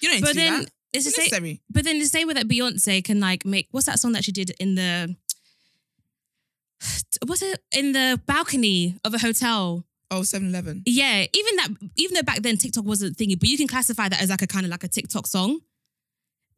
[0.00, 0.72] You don't need but to do then that.
[0.92, 1.60] it's It's necessary.
[1.70, 4.30] But then the same way that Beyonce can like make what's that song that she
[4.32, 5.16] did in the
[7.26, 9.84] what's it in the balcony of a hotel?
[10.10, 10.82] Oh, 7-Eleven.
[10.86, 14.22] Yeah, even that, even though back then TikTok wasn't thingy, but you can classify that
[14.22, 15.60] as like a kind of like a TikTok song.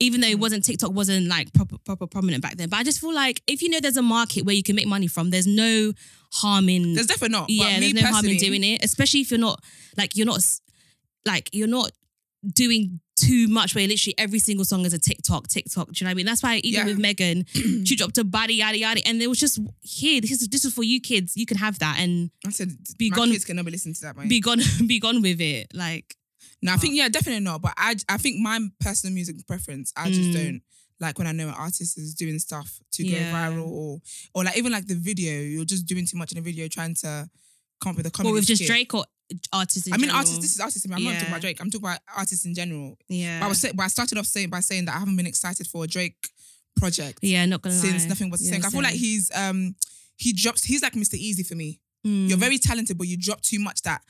[0.02, 0.40] Even though it Mm.
[0.40, 3.60] wasn't TikTok wasn't like proper proper prominent back then, but I just feel like if
[3.60, 5.92] you know there's a market where you can make money from, there's no
[6.32, 7.50] harm in There's definitely not.
[7.50, 9.62] yeah, but me there's no harm in doing it, especially if you're not
[9.98, 10.42] like you're not
[11.26, 11.90] like you're not
[12.46, 15.88] doing too much where literally every single song is a TikTok, TikTok.
[15.88, 16.26] Do you know what I mean?
[16.26, 16.84] That's why even Yeah.
[16.86, 17.44] with Megan,
[17.84, 20.20] she dropped a body yada yada, and it was just here.
[20.22, 21.36] This is this is for you kids.
[21.36, 24.00] You can have that and I said, Be my gone- kids can never listen to
[24.02, 24.16] that.
[24.16, 24.28] Man.
[24.28, 25.68] be gone, be gone with it.
[25.74, 26.16] Like
[26.62, 27.60] no, I think yeah, definitely not.
[27.62, 30.34] But I, I think my personal music preference, I just Mm.
[30.34, 30.62] don't
[30.98, 33.32] like when I know an artist is doing stuff to go Yeah.
[33.32, 34.00] viral or
[34.34, 36.94] or like even like the video, you're just doing too much in the video, trying
[36.96, 37.28] to
[37.82, 38.30] come up with a comedy.
[38.30, 38.62] or with just.
[38.64, 39.04] Drake or
[39.52, 39.88] artists.
[39.88, 40.16] I mean, general.
[40.18, 40.38] artists.
[40.38, 40.84] This is artists.
[40.90, 41.60] I'm not talking about Drake.
[41.60, 42.96] I'm talking about artists in general.
[43.08, 45.26] yeah, But I was but I started off saying by saying that I haven't been
[45.26, 46.16] excited for a Drake
[46.76, 48.08] project yeah, not gonna since lie.
[48.08, 48.64] nothing was the Yeah, same.
[48.64, 49.74] I feel like he's um
[50.16, 50.64] he drops.
[50.64, 51.14] He's like Mr.
[51.14, 51.80] Easy for me.
[52.06, 54.02] Mm, You're very talented, but you drop too much that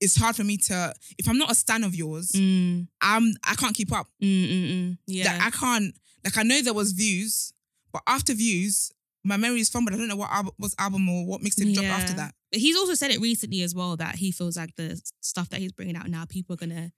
[0.00, 0.94] it's hard for me to.
[1.18, 4.06] If I'm not a stan of yours, mm, I'm I can't keep up.
[4.22, 4.98] mm, mm, mm.
[5.06, 5.32] yeah.
[5.32, 5.94] Like I can't.
[6.24, 7.52] Like I know there was views,
[7.92, 8.90] but after views,
[9.24, 11.72] my memory is fun, but I don't know what album, what album or what mixtape
[11.74, 12.34] dropped after that.
[12.56, 15.72] He's also said it recently as well that he feels like the stuff that he's
[15.72, 16.92] bringing out now, people are gonna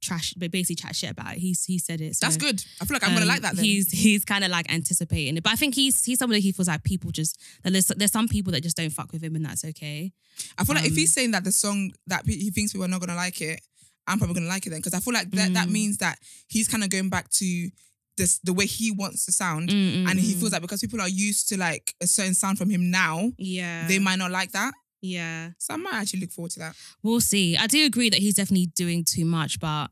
[0.00, 1.38] trash, but basically chat shit about it.
[1.38, 2.14] He's he said it.
[2.16, 2.62] So, That's good.
[2.80, 3.56] I feel like I'm gonna um, like that.
[3.56, 3.64] Then.
[3.64, 6.68] He's he's kind of like anticipating it, but I think he's he's somebody he feels
[6.68, 9.44] like people just that there's there's some people that just don't fuck with him, and
[9.44, 10.12] that's okay.
[10.56, 12.88] I feel like if um, he's saying that the song that he thinks people are
[12.88, 13.60] not gonna like it,
[14.06, 15.72] I'm probably gonna like it then because I feel like that that Mm.
[15.72, 17.70] means that he's kind of going back to
[18.16, 21.00] this the way he wants to sound, Mm, and he mm, feels like because people
[21.00, 24.52] are used to like a certain sound from him now, yeah, they might not like
[24.52, 24.72] that.
[25.00, 25.50] Yeah.
[25.58, 26.76] So I might actually look forward to that.
[27.02, 27.56] We'll see.
[27.56, 29.88] I do agree that he's definitely doing too much, but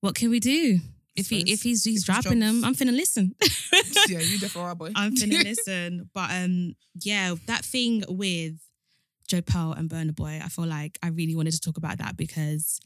[0.00, 0.80] what can we do?
[1.14, 2.64] If he if he's he's dropping them.
[2.64, 3.34] I'm finna listen.
[4.08, 4.92] yeah, you definitely are, boy.
[4.96, 6.08] I'm finna listen.
[6.14, 8.54] But um, yeah, that thing with
[9.28, 12.16] Joe Pearl and Burna Boy, I feel like I really wanted to talk about that
[12.16, 12.80] because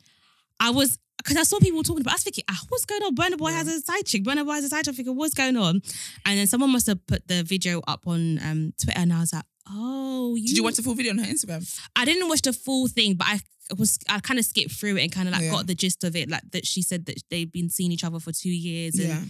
[0.59, 2.13] I was because I saw people talking about.
[2.13, 3.15] I was thinking, ah, what's going on?
[3.15, 4.25] Burna Boy has a side chick.
[4.25, 4.89] Burna Boy has a side chick.
[4.89, 5.81] I'm thinking, what's going on?
[6.27, 9.33] And then someone must have put the video up on um Twitter, and I was
[9.33, 10.49] like, oh, you.
[10.49, 11.63] Did you watch the full video on her Instagram?
[11.95, 13.41] I didn't watch the full thing, but I
[13.77, 15.51] was I kind of skipped through it and kind of like Yeah.
[15.51, 16.29] got the gist of it.
[16.31, 19.23] Like that she said that they've been seeing each other for two years, and Yeah.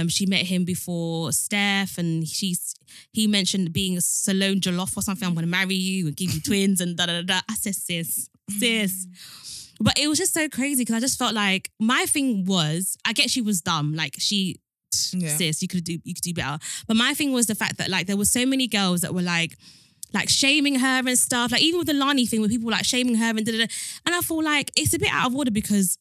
[0.00, 2.74] um, she met him before Steph, and she's
[3.12, 5.26] he mentioned being a Salone Jollof or something.
[5.26, 7.22] I'm gonna marry you and give you twins and da da da.
[7.22, 7.40] da.
[7.48, 9.06] I said, sis, sis.
[9.82, 13.14] But it was just so crazy because I just felt like my thing was I
[13.14, 14.60] get she was dumb, like she.
[15.12, 15.36] Yeah.
[15.36, 16.58] Sis, you could do you could do better.
[16.86, 19.22] But my thing was the fact that like there were so many girls that were
[19.22, 19.56] like,
[20.12, 21.52] like shaming her and stuff.
[21.52, 23.58] Like even with the Lani thing, where people were like shaming her and da da
[23.58, 23.66] da.
[24.06, 25.98] And I feel like it's a bit out of order because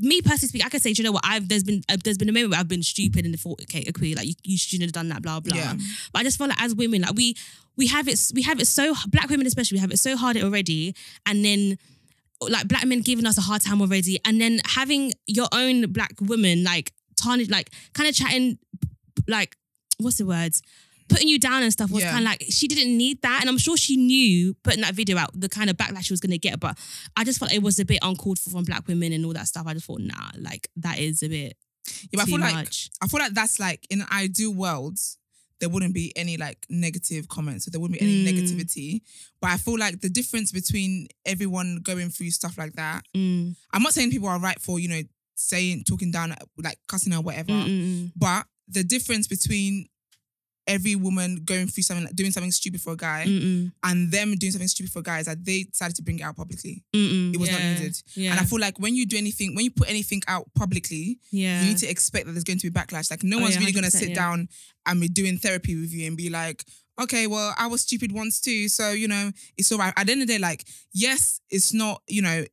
[0.00, 1.24] me personally speaking, I can say, do you know what?
[1.24, 3.84] I've there's been uh, there's been a moment where I've been stupid and thought, okay,
[3.88, 5.56] okay, like you, you shouldn't have done that, blah blah.
[5.56, 5.74] Yeah.
[6.12, 7.34] But I just feel like as women, like we
[7.76, 10.36] we have it we have it so black women especially we have it so hard
[10.36, 10.94] already,
[11.26, 11.78] and then
[12.40, 16.12] like black men giving us a hard time already, and then having your own black
[16.20, 18.58] woman like tarnish like kind of chatting
[19.26, 19.56] like
[19.98, 20.62] what's the words
[21.08, 22.12] putting you down and stuff was Yeah.
[22.12, 25.16] kind of like she didn't need that and i'm sure she knew putting that video
[25.16, 26.78] out the kind of backlash she was going to get but
[27.16, 29.46] i just felt it was a bit uncalled for from black women and all that
[29.48, 31.56] stuff i just thought nah like that is a bit
[32.02, 34.52] Yeah, but I too feel like much I feel like that's like in an ideal
[34.52, 34.98] world,
[35.60, 38.28] there wouldn't be any like negative comments, so there wouldn't be any Mm.
[38.30, 39.00] negativity.
[39.40, 43.56] But I feel like the difference between everyone going through stuff like that, Mm.
[43.72, 45.02] I'm not saying people are right for, you know,
[45.38, 48.12] saying, talking down, like cussing or whatever, Mm, mm, mm.
[48.16, 49.86] but the difference between
[50.66, 54.12] every woman going through something, like doing something stupid for a guy, Mm, mm, and
[54.12, 56.84] them doing something stupid for guys, that they decided to bring it out publicly.
[56.94, 57.34] mm, mm.
[57.34, 57.96] It was not needed.
[58.14, 61.18] yeah And I feel like when you do anything, when you put anything out publicly,
[61.30, 63.10] yeah you need to expect that there's going to be backlash.
[63.10, 64.14] Like no Oh, one's yeah, really going to sit yeah.
[64.16, 64.48] down
[64.84, 66.64] and be doing therapy with you and be like,
[67.00, 69.94] okay, well, I was stupid once too, so you know it's all right.
[69.96, 72.44] At the end of the day, like yes, it's not you know.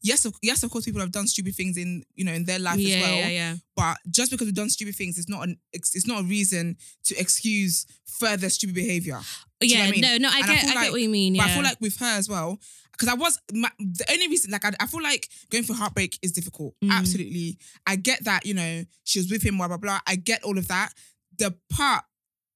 [0.00, 2.58] Yes, of, yes, of course, people have done stupid things in you know in their
[2.58, 3.16] life yeah, as well.
[3.16, 6.20] yeah yeah But just because we've done stupid things, it's not an it's, it's not
[6.20, 9.18] a reason to excuse further stupid behavior.
[9.60, 10.00] you know yeah I mean?
[10.00, 11.54] no no i And get feel I, like- get what you mean yeah But I
[11.54, 12.58] feel like with her as well,
[12.92, 16.18] because I was my, the only reason, like I, I feel like going through heartbreak
[16.22, 16.74] is difficult.
[16.82, 16.90] Mm.
[16.92, 18.44] Absolutely, I get that.
[18.46, 20.00] You know, she was with him, blah blah blah.
[20.06, 20.90] I get all of that.
[21.38, 22.02] The part,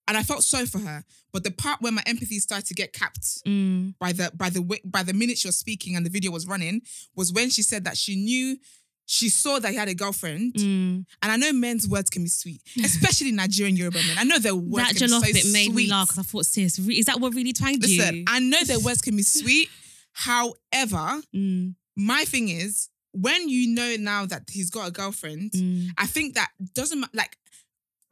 [0.09, 2.93] and I felt sorry for her, but the part where my empathy started to get
[2.93, 6.31] capped Mm, by the by the by the minute she was speaking and the video
[6.31, 6.83] was running
[7.17, 8.57] was when she said that she knew.
[9.05, 11.05] She saw that he had a girlfriend, mm.
[11.23, 14.17] and I know men's words can be sweet, especially Nigerian Yoruba men.
[14.17, 15.91] I know their words that can be so bit made me sweet.
[15.91, 18.79] laugh because i thought sis is that what really twanged Listen, you I know their
[18.79, 19.69] words can be sweet.
[20.13, 25.89] However, Mm, my thing is when you know now that he's got a girlfriend, mm,
[25.99, 27.37] I think that doesn't like.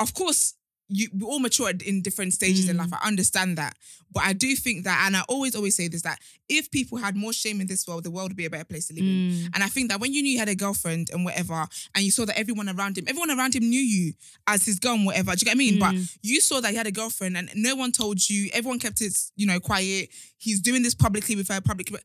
[0.00, 0.54] Of course,
[0.92, 2.80] you we all mature in different stages in Mm.
[2.80, 2.90] life.
[3.00, 3.76] I understand that,
[4.12, 7.14] but I do think that, and I always always say this that if people had
[7.16, 9.30] more shame in this world, the world would be a better place to live in.
[9.30, 9.50] mm.
[9.54, 12.10] And I think that when you knew you had a girlfriend and whatever, and you
[12.10, 14.14] saw that everyone around him, everyone around him knew you
[14.48, 15.30] as his girl and whatever.
[15.36, 15.78] Do you get what I mean?
[15.78, 16.16] But Mm.
[16.22, 18.50] you saw that he had a girlfriend and no one told you.
[18.52, 20.10] Everyone kept it, you know, quiet.
[20.38, 22.00] He's doing this publicly with her publicly.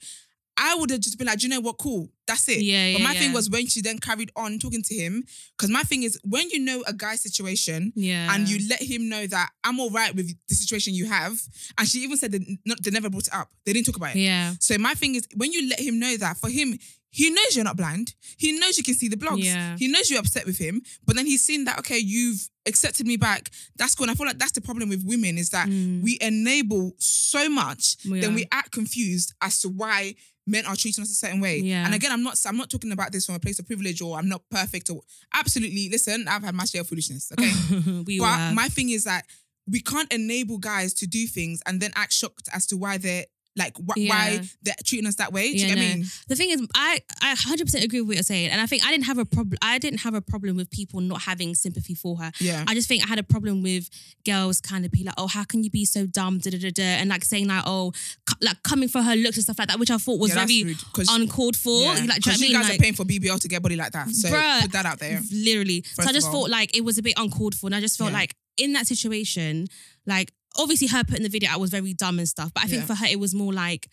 [0.57, 1.77] I would have just been like, do you know what?
[1.77, 2.09] Cool.
[2.27, 2.61] That's it.
[2.61, 5.23] Yeah, But yeah, my thing was when she then carried on talking to him,
[5.57, 9.09] because my thing is when you know a guy's situation yeah and you let him
[9.09, 11.33] know that I'm all right with the situation you have,
[11.77, 13.49] and she even said that not, they never brought it up.
[13.65, 14.19] They didn't talk about it.
[14.19, 16.77] yeah So my thing is when you let him know that for him,
[17.11, 18.13] he knows you're not blind.
[18.37, 19.43] He knows you can see the blogs.
[19.43, 19.77] Yeah.
[19.77, 20.81] He knows you're upset with him.
[21.05, 23.51] But then he's seen that, okay, you've accepted me back.
[23.77, 24.03] That's cool.
[24.05, 26.01] And I feel like that's the problem with women is that Mm.
[26.03, 28.19] we enable so much, Yeah.
[28.19, 30.15] then we act confused as to why
[30.47, 31.57] men are treating us a certain way.
[31.59, 31.85] Yeah.
[31.85, 34.17] And again, I'm not I'm not talking about this from a place of privilege or
[34.17, 35.01] I'm not perfect or
[35.33, 37.31] absolutely listen, I've had my share of foolishness.
[37.37, 38.03] Okay.
[38.07, 38.53] we But have.
[38.55, 39.23] my thing is that
[39.67, 43.25] we can't enable guys to do things and then act shocked as to why they're
[43.57, 44.09] like wh- Yeah.
[44.09, 45.53] why they're treating us that way.
[45.53, 46.05] Do you Yeah, get what I mean?
[46.27, 48.85] The thing is, I I hundred percent agree with what you're saying, and I think
[48.85, 49.57] I didn't have a problem.
[49.61, 52.33] I didn't have a problem with people not having sympathy for her.
[52.41, 52.65] Yeah.
[52.67, 53.89] I just think I had a problem with
[54.25, 56.69] girls kind of be like, oh, how can you be so dumb, da da da
[56.69, 57.93] da, and like saying like, oh,
[58.41, 60.63] like coming for her looks and stuff like that, which I thought was Yeah, very
[60.63, 60.77] rude,
[61.09, 61.81] uncalled for.
[61.81, 62.05] Yeah.
[62.07, 62.51] Like, do you know I mean?
[62.53, 64.09] guys Like, are paying for BBL to get body like that.
[64.09, 64.61] So Bruh.
[64.61, 65.21] put that out there.
[65.31, 65.83] literally.
[65.93, 68.11] so I just thought like it was a bit uncalled for, and I just felt
[68.11, 68.17] Yeah.
[68.19, 69.67] like in that situation,
[70.05, 72.85] like obviously her putting the video out was very dumb and stuff, but I think
[72.85, 73.87] for her it was more like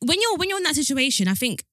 [0.00, 1.64] when you're when you're in that situation, I think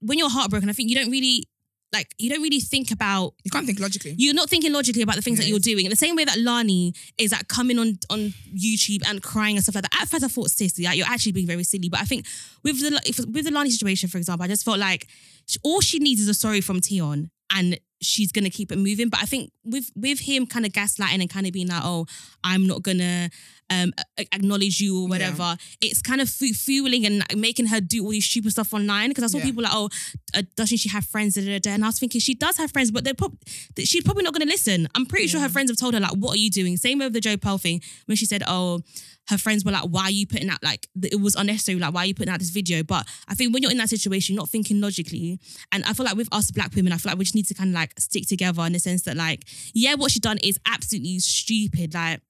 [0.00, 1.44] when you're heartbroken, I think you don't really
[1.92, 4.14] like you don't really think about You can't think logically.
[4.18, 5.84] you're not thinking logically about the things that you're doing.
[5.86, 9.62] In the same way that Lani is like coming on on YouTube and crying and
[9.62, 10.02] stuff like that.
[10.02, 11.88] At first, I thought, sis, like, you're actually being very silly.
[11.88, 12.26] But I think
[12.64, 15.06] with the if, with the Lani situation, for example, I just felt like
[15.46, 19.08] sh- all she needs is a sorry from Tion, and she's gonna keep it moving.
[19.08, 22.06] But I think with with him kind of gaslighting and kind of being like, oh,
[22.44, 23.30] I'm not gonna
[23.70, 25.56] um acknowledge you or whatever.
[25.80, 29.08] It's kind of fu- fueling and making her do all these stupid stuff online.
[29.10, 29.44] Because I saw Yeah.
[29.44, 29.88] people like, oh,
[30.34, 31.34] uh, doesn't she have friends?
[31.34, 31.70] Da, da, da.
[31.70, 33.38] And I was thinking she does have friends, but they're prob-
[33.78, 34.88] she's probably not going to listen.
[34.94, 37.12] I'm pretty sure her friends have told her like, "What are you doing?" Same with
[37.12, 38.82] the Joe Pearl thing when she said, "Oh."
[39.28, 41.80] Her friends were like, "Why are you putting out like it was unnecessary?
[41.80, 43.88] Like, why are you putting out this video?" But I think when you're in that
[43.88, 45.40] situation, you're not thinking logically,
[45.72, 47.54] and I feel like with us black women, I feel like we just need to
[47.54, 49.42] kind of like stick together in the sense that like,
[49.74, 51.92] yeah, what she done is absolutely stupid.
[51.94, 52.20] Like,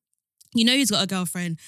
[0.59, 1.59] you know, he's got a girlfriend,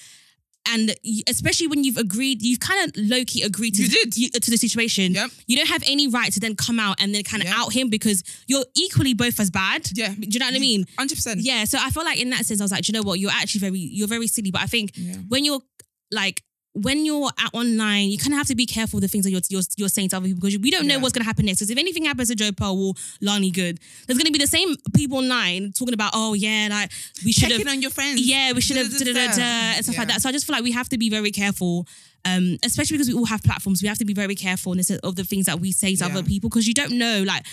[0.71, 0.95] and
[1.27, 4.17] especially when you've agreed, you've kind of low key agreed to You did.
[4.19, 5.13] you- to the situation.
[5.15, 5.31] Yep.
[5.47, 7.57] You don't have any right to then come out and then kind of Yep.
[7.59, 9.89] out him because you're equally both as bad.
[9.95, 10.13] Yeah.
[10.15, 10.87] Do you know what I mean?
[10.99, 11.41] Hundred percent.
[11.41, 11.65] Yeah.
[11.65, 13.19] So I feel like in that sense, I was like, "Do you know what?
[13.19, 14.51] You're actually very, you're very silly.
[14.51, 15.15] But I think Yeah.
[15.29, 15.63] when you're
[16.11, 16.43] like,
[16.83, 19.31] when you're at online, you kind of have to be careful of the things that
[19.31, 21.01] you're, you're, you're saying to other people because we don't know Yeah.
[21.01, 21.59] what's going to happen next.
[21.59, 24.47] Because if anything happens to Joe Pearl or Lani Good, there's going to be the
[24.47, 26.91] same people online talking about, oh, yeah, like
[27.25, 27.67] we should have.
[27.67, 28.21] On your friends.
[28.21, 30.21] Yeah, we should have and stuff like that.
[30.23, 31.87] So I just feel like we have to be very careful,
[32.25, 33.83] um, especially because we all have platforms.
[33.83, 35.95] We have to be very careful in the sense of the things that we say
[35.97, 36.11] to Yeah.
[36.13, 37.45] other people because you don't know, like.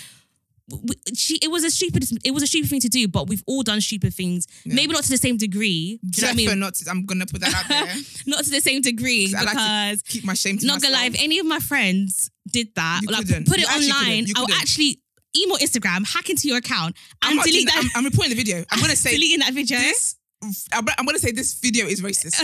[1.14, 3.62] She, it was a stupid, it was a stupid thing to do, but we've all
[3.62, 4.46] done stupid things.
[4.64, 6.00] Maybe not to the same degree.
[6.04, 6.58] Do you know what I mean?
[6.58, 6.74] not.
[6.74, 7.86] To, I'm gonna put that out there.
[8.26, 10.94] not to the same degree I like because to keep my shame to not gonna
[10.94, 13.46] lie, if any of my friends did that, You like couldn't.
[13.46, 15.00] put You it online, I'll actually
[15.36, 17.74] email Instagram, hack into your account, I'm and delete that.
[17.74, 17.90] that.
[17.94, 18.64] I'm, I'm reporting the video.
[18.70, 19.78] I'm gonna say deleting that video.
[19.78, 20.16] this.
[20.42, 22.36] I'm gonna say this video is racist.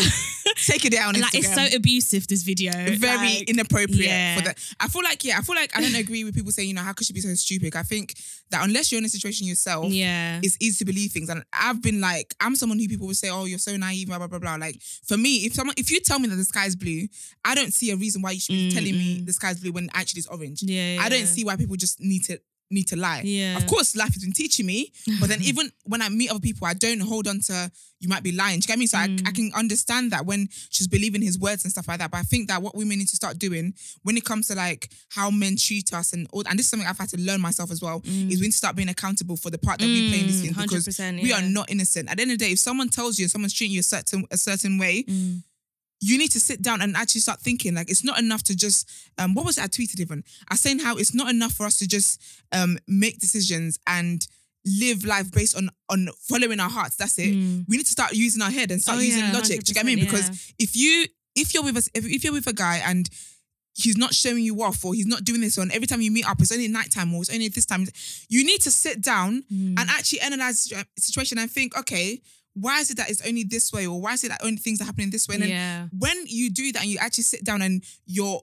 [0.66, 1.14] Take it down.
[1.14, 2.26] like it's so abusive.
[2.26, 4.36] This video, very Like, inappropriate yeah.
[4.36, 4.58] for that.
[4.80, 6.82] I feel like yeah, I feel like I don't agree with people saying you know
[6.82, 7.76] how could she be so stupid.
[7.76, 8.14] I think
[8.50, 10.40] that unless you're in a situation yourself, Yeah.
[10.42, 11.28] it's easy to believe things.
[11.28, 14.18] And I've been like, I'm someone who people will say, oh, you're so naive, blah
[14.18, 14.56] blah blah blah.
[14.56, 17.06] Like for me, if someone if you tell me that the sky's blue,
[17.44, 19.90] I don't see a reason why you should be telling me the sky's blue when
[19.94, 20.62] actually it's orange.
[20.62, 22.40] Yeah, I don't see why people just need to
[22.72, 23.22] need to lie.
[23.24, 23.56] Yeah.
[23.56, 26.66] Of course, life has been teaching me, but then even when I meet other people,
[26.66, 28.58] I don't hold on to you might be lying.
[28.58, 28.86] Do you get me?
[28.86, 29.20] So Mm.
[29.24, 32.10] I, I can understand that when she's believing his words and stuff like that.
[32.10, 34.90] But I think that what women need to start doing when it comes to like
[35.10, 37.70] how men treat us and all, and this is something I've had to learn myself
[37.70, 40.20] as well, is we need to start being accountable for the part that we play
[40.20, 42.10] in this Mm, thing because 100%, we are not innocent.
[42.10, 44.24] At the end of the day, if someone tells you someone's treating you a certain
[44.32, 45.44] a certain way, Mm.
[46.04, 47.74] You need to sit down and actually start thinking.
[47.74, 50.24] Like it's not enough to just um what was it I tweeted even?
[50.50, 54.26] I was saying how it's not enough for us to just um make decisions and
[54.64, 56.96] live life based on on following our hearts.
[56.96, 57.30] That's it.
[57.68, 59.00] We need to start using our head and start Mm.
[59.00, 59.62] Oh, using yeah, logic.
[59.64, 59.96] Do you get me?
[59.96, 60.54] 100%, Because yeah.
[60.66, 63.08] if you if you're with us if, if you're with a guy and
[63.74, 66.28] he's not showing you off or he's not doing this on every time you meet
[66.28, 67.86] up it's only nighttime or it's only this time
[68.28, 69.78] you need to sit down Mm.
[69.80, 72.20] and actually analyze the situation and think okay
[72.54, 74.80] why is it that it's only this way or why is it that only things
[74.80, 75.86] are happening this way and then Yeah.
[75.98, 78.42] when you do that and you actually sit down and you're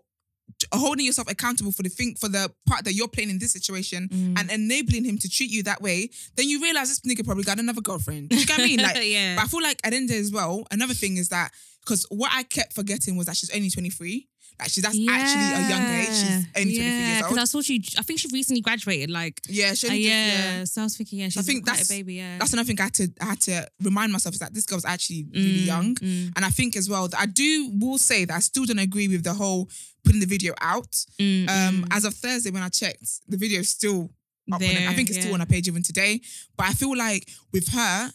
[0.74, 4.10] holding yourself accountable for the thing for the part that you're playing in this situation
[4.12, 4.39] Mm.
[4.39, 7.60] and enabling him to treat you that way, then you realize this nigga probably got
[7.60, 8.30] another girlfriend.
[8.30, 8.80] Do you get what I mean?
[8.82, 9.36] Like, Yeah.
[9.36, 11.30] but I feel like at the end of the day as well, another thing is
[11.30, 14.28] that because what I kept forgetting was that she's only 23.
[14.60, 16.08] Like she that's actually a young age.
[16.08, 17.38] She's only 23 yeah, years because.
[17.38, 17.84] I saw she.
[17.98, 19.10] I think she recently graduated.
[19.10, 20.63] Like, yeah, she uh, just- yeah.
[20.65, 22.15] So I was thinking, yeah, she's I think that's a baby.
[22.15, 24.65] Yeah, That's another thing I had to I had to remind myself is that this
[24.65, 26.32] girl's actually really Mm, young, mm.
[26.36, 29.08] and I think as well that I do will say that I still don't agree
[29.08, 29.69] with the whole
[30.04, 30.91] putting the video out.
[31.19, 31.88] Mm, Um, mm.
[31.91, 34.10] as of Thursday when I checked, the video is still
[34.52, 34.88] up on it.
[34.89, 36.22] I think it's still on her page even today.
[36.58, 38.12] But I feel like with her,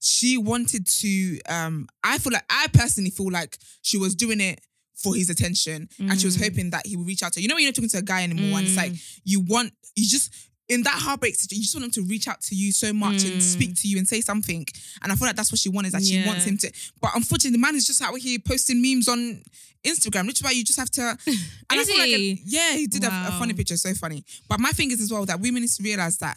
[0.00, 1.40] she wanted to.
[1.48, 4.60] Um, I feel like I personally feel like she was doing it
[4.96, 6.42] for his attention, and she was Mm.
[6.44, 7.42] hoping that he would reach out to her.
[7.42, 8.92] You know, when you're not talking to a guy anymore, and it's like
[9.24, 10.30] you want you just.
[10.68, 13.24] In that heartbreak situation, you just want him to reach out to you so much
[13.24, 13.40] and Mm.
[13.40, 14.66] speak to you and say something.
[15.00, 16.72] And I feel like that's what she wanted, is that she wants him to.
[17.00, 19.44] But unfortunately, the man is just out here posting memes on
[19.84, 21.02] Instagram, which is why you just have to.
[21.02, 21.18] And
[21.70, 22.42] I Is feel like, he?
[22.46, 23.38] yeah, he did have a Wow.
[23.38, 24.24] funny picture, so funny.
[24.48, 26.36] But my thing is as well that women need to realize that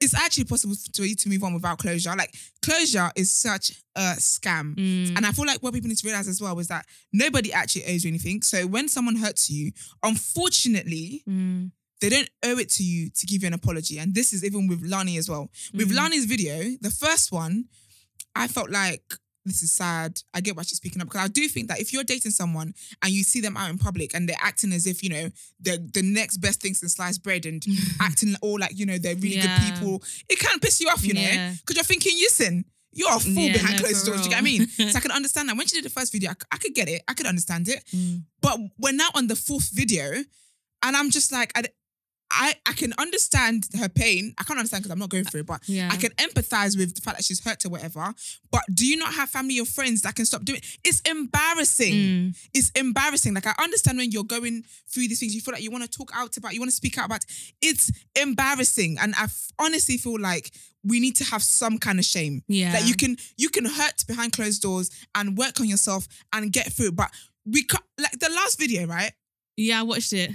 [0.00, 2.14] it's actually possible for you to move on without closure.
[2.16, 2.32] Like
[2.62, 4.74] closure is such a scam.
[4.76, 5.16] Mm.
[5.16, 7.84] And I feel like what people need to realize as well is that nobody actually
[7.86, 8.42] owes you anything.
[8.42, 9.72] So when someone hurts you,
[10.02, 11.72] unfortunately, Mm.
[12.00, 13.98] they don't owe it to you to give you an apology.
[13.98, 15.50] And this is even with Lani as well.
[15.74, 15.96] With Mhm.
[15.96, 17.64] Lani's video, the first one,
[18.36, 19.02] I felt like
[19.48, 20.20] this is sad.
[20.32, 22.74] I get why she's speaking up because I do think that if you're dating someone
[23.02, 25.28] and you see them out in public and they're acting as if you know
[25.60, 27.64] they're the next best things in sliced bread and
[28.00, 29.58] acting all like you know they're really Yeah.
[29.58, 31.20] good people, it can piss you off, you know,
[31.60, 32.64] because you're thinking, listen.
[32.90, 34.22] You're a fool Yeah, behind no, closed doors.
[34.22, 34.66] Do you get what I mean?
[34.90, 35.56] So I can understand that.
[35.56, 37.02] When she did the first video, I could get it.
[37.06, 37.84] I could understand it.
[37.94, 38.22] Mm.
[38.40, 40.24] But we're now on the fourth video,
[40.82, 41.64] and I'm just like, I,
[42.30, 44.34] I, I can understand her pain.
[44.38, 45.88] I can't understand because I'm not going through it, but Yeah.
[45.90, 48.12] I can empathize with the fact that she's hurt or whatever.
[48.50, 50.60] But do you not have family or friends that can stop doing?
[50.84, 51.94] It's embarrassing.
[51.94, 52.36] Mm.
[52.52, 53.32] It's embarrassing.
[53.34, 55.90] Like I understand when you're going through these things, you feel like you want to
[55.90, 57.24] talk out about, you want to speak out about.
[57.62, 60.52] It's embarrassing, and I f- honestly feel like
[60.84, 62.42] we need to have some kind of shame.
[62.46, 62.72] Yeah.
[62.72, 66.72] That you can you can hurt behind closed doors and work on yourself and get
[66.72, 66.88] through.
[66.88, 66.96] it.
[66.96, 67.10] But
[67.46, 69.12] we ca- like the last video, right?
[69.56, 70.30] Yeah, I watched it.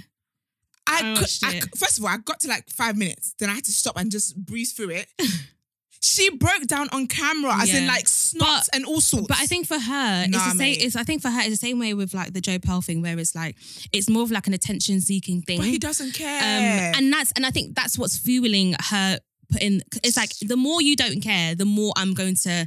[1.02, 3.34] I I, could, I first of all, I got to like five minutes.
[3.38, 5.06] Then I had to stop and just breeze through it.
[6.00, 9.26] she broke down on camera, as in like snots But- and all sorts.
[9.26, 10.76] But I think for her, Nah, it's the same.
[10.80, 13.00] It's I think for her, it's the same way with like the Joe Pearl thing,
[13.02, 13.56] where it's like
[13.92, 15.58] it's more of like an attention seeking thing.
[15.58, 16.38] but he doesn't care.
[16.40, 19.18] um, and that's and I think that's what's fueling her
[19.50, 19.80] putting.
[20.02, 22.66] It's like the more you don't care, the more I'm going to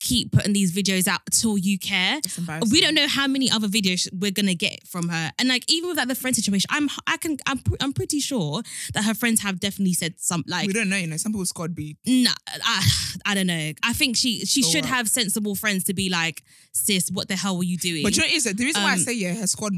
[0.00, 2.20] keep putting these videos out till you care.
[2.70, 5.88] We don't know how many other videos we're gonna get from her, and like even
[5.90, 8.62] with like the friend situation, I'm I can I'm I'm pretty sure
[8.94, 11.16] that her friends have definitely said some like we don't know, you know.
[11.18, 12.86] Some people squad be Nah, I,
[13.26, 13.72] I don't know.
[13.82, 14.94] I think she she So should what?
[14.94, 16.42] have sensible friends to be like,
[16.72, 18.02] sis, what the hell were you doing?
[18.02, 19.74] But you know is it the reason why I Um, say yeah, her squad,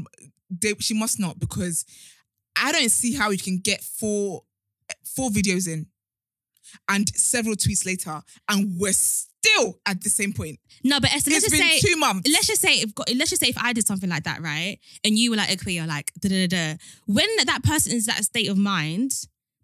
[0.49, 1.85] they, she must not because
[2.55, 4.43] I don't see how you can get four
[5.15, 5.87] four videos in
[6.89, 8.93] and several tweets later, and we're
[9.45, 10.59] still at the same point.
[10.83, 12.29] no, but Esther, let's It's just been say, two months.
[12.31, 15.17] let's just say if let's just say if I did something like that, right, and
[15.17, 16.71] you were like, okay, you're like, da da da.
[16.73, 16.77] da.
[17.07, 19.11] When that person is that state of mind.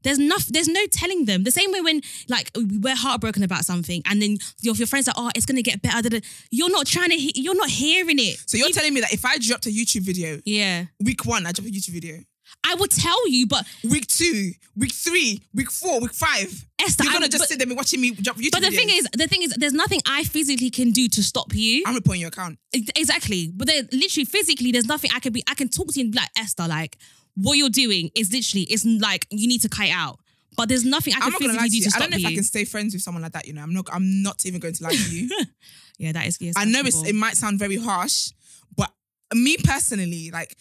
[0.02, 1.44] There's no, there's no telling them.
[1.44, 2.00] The same way when
[2.30, 5.82] like we're heartbroken about something, and then your, your friends are, oh, it's gonna get
[5.82, 6.02] better.
[6.02, 6.20] da, da.
[6.52, 8.40] You're not trying to, he- you're not hearing it.
[8.46, 11.46] So you're Even- telling me that if I dropped a YouTube video, yeah, week one,
[11.46, 12.20] I dropped a YouTube video.
[12.64, 16.66] I would tell you, but Week two, week three, week four, week five.
[16.82, 18.68] Esther, You're gonna just but- sit there and be watching me jump YouTube But the
[18.70, 18.76] videos.
[18.76, 21.84] thing is, the thing is, there's nothing I physically can do to stop you.
[21.86, 22.60] I'm reporting your account.
[22.74, 23.52] Exactly.
[23.56, 26.12] But then literally physically, there's nothing I can be I can talk to you and
[26.14, 26.98] be like, Esther, like,
[27.36, 30.20] what you're doing is literally it's like you need to cut out.
[30.58, 31.82] But there's nothing I I'm can not gonna lie physically to do you.
[31.84, 32.28] to I stop don't know if you.
[32.30, 33.48] I can stay friends with someone like that.
[33.48, 33.88] You know, I'm not.
[33.94, 35.30] I'm not even going to lie to you.
[36.00, 38.32] yeah, that is yes, I know it's, it might sound very harsh,
[38.76, 38.92] but
[39.34, 40.58] me personally, like,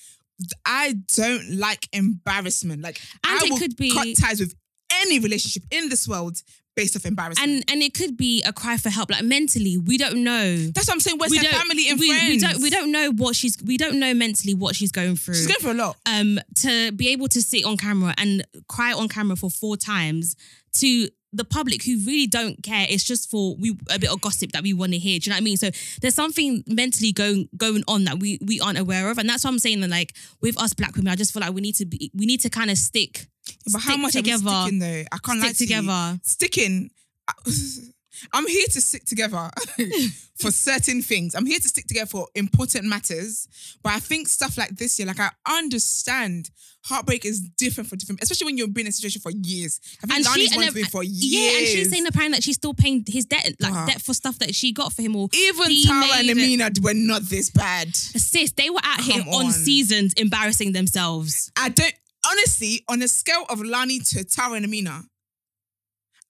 [0.64, 2.82] I don't like embarrassment.
[2.82, 4.54] Like, And I it will could be- cut ties with
[5.02, 6.42] any relationship in this world
[6.74, 7.50] based off embarrassment.
[7.50, 9.10] and and it could be a cry for help.
[9.10, 10.56] Like mentally, we don't know.
[10.56, 11.18] that's what I'm saying.
[11.18, 12.30] Where's we her family and we, friends?
[12.30, 15.34] we don't we don't know what she's we don't know mentally what she's going through.
[15.34, 15.96] She's going through a lot.
[16.06, 20.36] um to be able to sit on camera and cry on camera for four times
[20.74, 22.86] to the public who really don't care.
[22.88, 25.18] It's just for we a bit of gossip that we want to hear.
[25.18, 25.56] Do you know what I mean?
[25.56, 25.70] So
[26.00, 29.50] there's something mentally going going on that we we aren't aware of, and that's what
[29.50, 29.80] I'm saying.
[29.80, 32.26] That like with us black women, I just feel like we need to be we
[32.26, 33.26] need to kind of stick.
[33.72, 35.04] But how much together, are we sticking though?
[35.12, 35.76] I can't stick you.
[35.76, 36.20] together.
[36.22, 36.90] Sticking.
[38.32, 39.50] I'm here to stick together
[40.40, 41.34] for certain things.
[41.34, 43.48] I'm here to stick together for important matters.
[43.82, 46.50] But I think stuff like this, yeah, like I understand
[46.84, 49.80] heartbreak is different for different, especially when you've been in a situation for years.
[50.02, 51.52] I think And Lani's and one then- been for years.
[51.52, 53.86] Yeah, and she's saying apparently that she's still paying his debt, like Wow.
[53.86, 55.14] debt for stuff that she got for him.
[55.16, 57.94] Or even Tara and Amina were not this bad.
[57.94, 59.52] sis, they were out here on on.
[59.52, 61.50] seasons embarrassing themselves.
[61.56, 61.94] I don't
[62.26, 65.02] honestly, on a scale of Lani to Tara and Amina,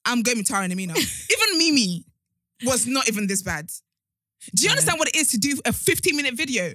[0.09, 0.93] I'm going with Tara and Amina.
[0.97, 2.05] even Mimi
[2.63, 3.69] was not even this bad.
[4.55, 6.73] Do you understand what it is to do a 15 minute video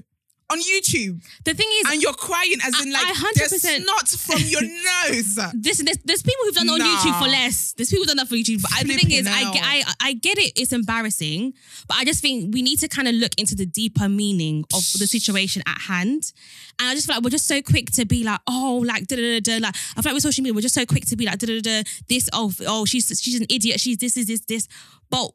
[0.50, 4.08] on YouTube The thing is, and you're crying as in like I 100% there's snot
[4.08, 5.38] from your nose?
[5.54, 6.80] This, there's, there's people who've done it on.
[6.80, 7.72] YouTube for less.
[7.72, 8.62] There's people who've done that for YouTube.
[8.62, 10.52] But I, the thing is, I, get- I I get it.
[10.56, 11.54] It's embarrassing,
[11.88, 14.82] but I just think we need to kind of look into the deeper meaning of
[14.98, 16.32] the situation at hand.
[16.78, 19.16] And I just feel like we're just so quick to be like, oh, like da
[19.16, 19.66] da da da.
[19.66, 21.46] Like I feel like with social media, we're just so quick to be like da
[21.46, 21.82] da da.
[21.82, 23.80] da, This oh oh she's she's an idiot.
[23.80, 24.68] She's this is this this.
[25.10, 25.30] But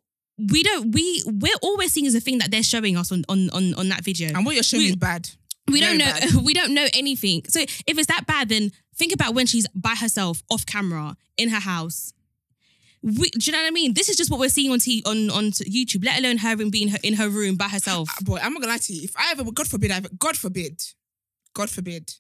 [0.52, 3.50] we don't we we're always seeing as a thing that they're showing us on on
[3.52, 5.30] on, on that video And what you're showing We- is bad.
[5.68, 6.34] we Very don't know bad.
[6.46, 9.96] we don't know anything so if it's that bad then think about when she's by
[9.96, 12.14] herself off camera in her house
[13.02, 13.94] we, do you know what I mean?
[13.94, 16.04] This is just what we're seeing on t- on on YouTube.
[16.04, 18.10] Let alone her in being her, in her room by herself.
[18.10, 19.04] Uh, Boy, I'm not gonna lie to you.
[19.04, 20.84] If I ever, God forbid, I ever, God forbid,
[21.54, 22.14] God forbid,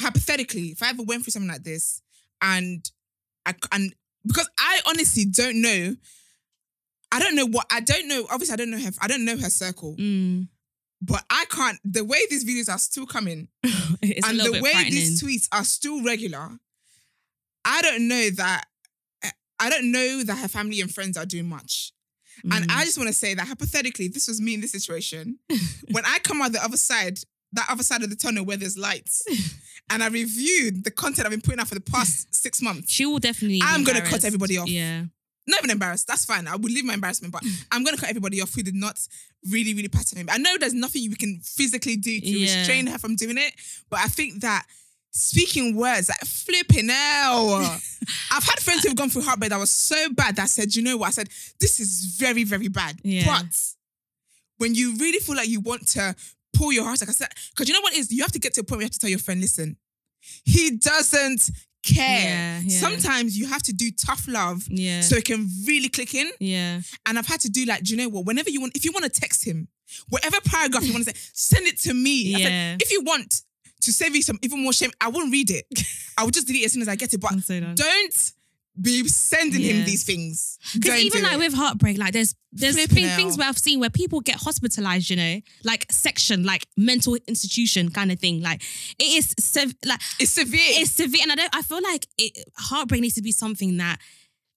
[0.00, 2.02] hypothetically, if I ever went through something like this
[2.42, 2.84] and
[3.46, 3.94] I, and
[4.26, 5.94] because I honestly don't know.
[7.14, 8.26] I don't know what I don't know.
[8.30, 8.90] Obviously, I don't know her.
[9.00, 10.48] I don't know her circle, Mm.
[11.00, 11.78] but I can't.
[11.84, 16.58] The way these videos are still coming, and the way these tweets are still regular,
[17.64, 18.64] I don't know that.
[19.60, 21.92] I don't know that her family and friends are doing much.
[22.42, 22.70] And Mm.
[22.76, 25.38] I just want to say that hypothetically, this was me in this situation,
[25.92, 27.20] when I come out the other side,
[27.52, 29.22] that other side of the tunnel where there's lights,
[29.90, 33.06] and I reviewed the content I've been putting out for the past six months, she
[33.06, 33.60] will definitely.
[33.62, 34.68] I'm gonna cut everybody off.
[34.68, 35.04] Yeah.
[35.46, 36.06] Not even embarrassed.
[36.06, 36.46] That's fine.
[36.46, 37.66] I will leave my embarrassment, but mm.
[37.70, 38.98] I'm gonna cut everybody off who did not
[39.50, 40.28] really, really pattern him.
[40.30, 42.56] I know there's nothing we can physically do to Yeah.
[42.58, 43.54] restrain her from doing it,
[43.90, 44.64] but I think that
[45.14, 47.54] speaking words like flipping hell.
[48.30, 50.82] I've had friends who've gone through heartbreak that was so bad that I said, you
[50.82, 51.08] know what?
[51.08, 51.28] I said,
[51.60, 52.98] this is very, very bad.
[53.02, 53.24] Yeah.
[53.24, 53.56] But
[54.58, 56.14] when you really feel like you want to
[56.52, 58.12] pull your heart, like I said, because you know what it is?
[58.12, 59.76] You have to get to a point where you have to tell your friend, listen,
[60.44, 61.50] he doesn't
[61.84, 62.20] care.
[62.24, 62.80] Yeah, yeah.
[62.80, 65.00] Sometimes you have to do tough love Yeah.
[65.02, 66.30] so it can really click in.
[66.40, 66.80] yeah.
[67.06, 68.24] And I've had to do like, do you know what?
[68.26, 69.68] Whenever you want, if you want to text him,
[70.08, 72.22] whatever paragraph you want to say, send it to me.
[72.24, 72.38] Yeah.
[72.38, 73.42] said, if you want
[73.82, 75.66] to save you some even more shame, I won't read it.
[76.18, 77.20] I will just delete it as soon as I get it.
[77.20, 78.32] But don't
[78.80, 80.58] be sending him these things.
[80.74, 81.38] Because even like it.
[81.38, 85.16] with heartbreak, like there's there's been things where I've seen where people get hospitalized, you
[85.16, 88.42] know, like section, like mental institution kind of thing.
[88.42, 88.62] Like
[88.98, 90.60] it is sev- like it's severe.
[90.64, 91.56] it's severe, and I don't.
[91.56, 93.98] I feel like it, heartbreak needs to be something that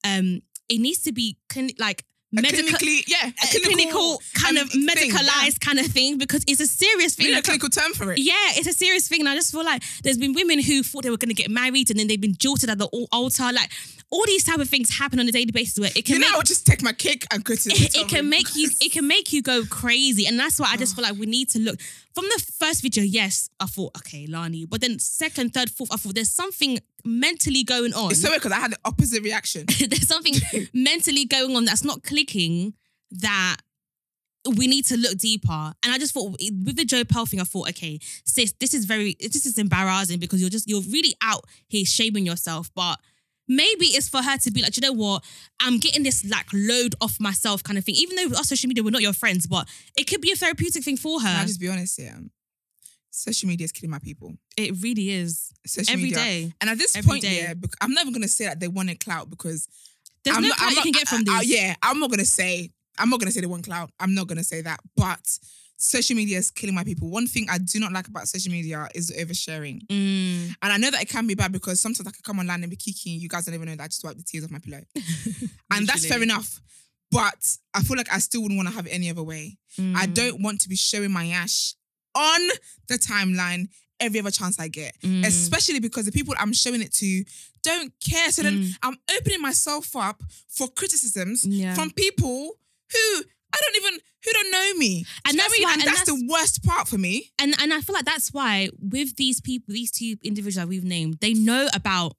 [0.03, 2.59] um it needs to be clin- like medical.
[2.59, 4.93] clinically, yeah, a clinical, clinical, kind of thing, yeah.
[4.93, 7.27] medicalized kind of thing because it's a serious thing.
[7.27, 8.19] need a clinical term for it.
[8.19, 9.21] yeah, it's a serious thing.
[9.21, 11.49] And I just feel like there's been women who thought they were going to get
[11.49, 13.51] married and then they've been jilted at the altar.
[13.51, 13.71] Like
[14.09, 16.27] all these type of things happen on a daily basis where it can You know,
[16.27, 18.69] make I would just take my cake and go to it, it can make you
[18.79, 21.01] it can make you go crazy and that's why i just oh.
[21.01, 21.79] feel like we need to look
[22.13, 25.97] from the first video yes i thought okay lani but then second third fourth i
[25.97, 29.65] thought there's something mentally going on It's so weird because I had the opposite reaction.
[29.79, 30.33] there's something
[30.73, 32.73] mentally going on that's not clicking
[33.11, 33.57] that
[34.55, 35.73] we need to look deeper.
[35.83, 38.85] And I just thought with the Joe Pell thing, I thought, okay, sis, this is
[38.85, 42.71] very, this is embarrassing because you're just, you're really out here shaming yourself.
[42.73, 42.99] But
[43.47, 45.23] maybe it's for her to be like, you know what,
[45.59, 47.95] I'm getting this like load off myself kind of thing.
[47.95, 49.67] Even though on social media we're not your friends, but
[49.97, 51.27] it could be a therapeutic thing for her.
[51.27, 52.17] Can I just be honest here?
[53.17, 54.35] Social media is killing my people.
[54.57, 56.17] it really is Social every media.
[56.19, 56.53] day.
[56.61, 57.41] And at this Every point, day.
[57.41, 59.67] yeah, I'm never gonna say that they wanted clout because
[60.23, 61.47] There's I'm no not, clout I'm you can get from I- I- this.
[61.49, 62.71] yeah, I'm not gonna say.
[62.99, 63.91] I'm not gonna say they want clout.
[63.99, 64.79] I'm not gonna say that.
[64.95, 65.39] But
[65.77, 67.09] social media is killing my people.
[67.09, 69.85] One thing I do not like about social media is the oversharing.
[69.87, 72.63] Mm, And I know that it can be bad because sometimes I can come online
[72.63, 73.19] and be kicking.
[73.19, 74.81] You guys don't even know that I just wipe the tears off my pillow.
[75.71, 76.61] and that's fair enough.
[77.11, 79.57] But I feel like I still wouldn't want to have it any other way.
[79.79, 81.73] I mm, don't want to be showing my ash
[82.17, 82.41] on
[82.87, 83.67] the timeline
[83.99, 84.93] every other chance I get.
[85.01, 87.23] mm, Especially because the people I'm showing it to
[87.63, 88.31] don't care.
[88.31, 88.73] So then Mm.
[88.83, 91.73] I'm opening myself up for criticisms Yeah.
[91.75, 92.57] from people
[92.93, 95.05] who I don't even who don't know me.
[95.25, 97.31] And Do you know that's why- and and that's, the worst part for me.
[97.39, 100.83] and and I feel like that's why with these people, these two individuals that we've
[100.83, 102.17] named, they know about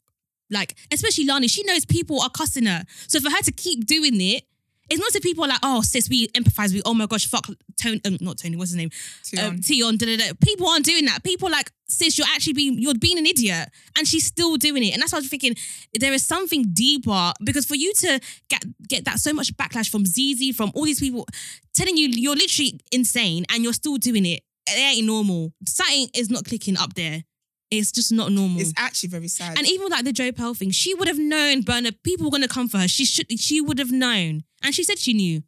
[0.50, 2.84] like, especially Lani, she knows people are cussing her.
[3.06, 4.44] So for her to keep doing it,
[4.90, 7.46] it's not that people are like, oh sis, we empathize We, oh my gosh, fuck
[7.80, 8.90] Tony, um, not Tony, what's his name?
[9.38, 9.62] Um, Tion.
[9.62, 10.32] Tion, da, da, da.
[10.42, 11.22] People aren't doing that.
[11.22, 13.68] People like, sis, you're actually being, you're being an idiot.
[13.96, 14.92] And she's still doing it.
[14.92, 15.54] And that's why I was thinking,
[15.94, 20.04] there is something deeper because for you to get get that so much backlash from
[20.04, 21.26] ZZ, from all these people
[21.74, 25.52] telling you you're literally insane and you're still doing it, it ain't normal.
[25.66, 27.24] Something is not clicking up there.
[27.70, 28.60] It's just not normal.
[28.60, 29.58] It's actually very sad.
[29.58, 32.48] And even like the Joe Pell thing, she would have known, Burner, people were gonna
[32.48, 32.88] come for her.
[32.88, 34.44] She should she would have known.
[34.62, 35.42] And she said she knew.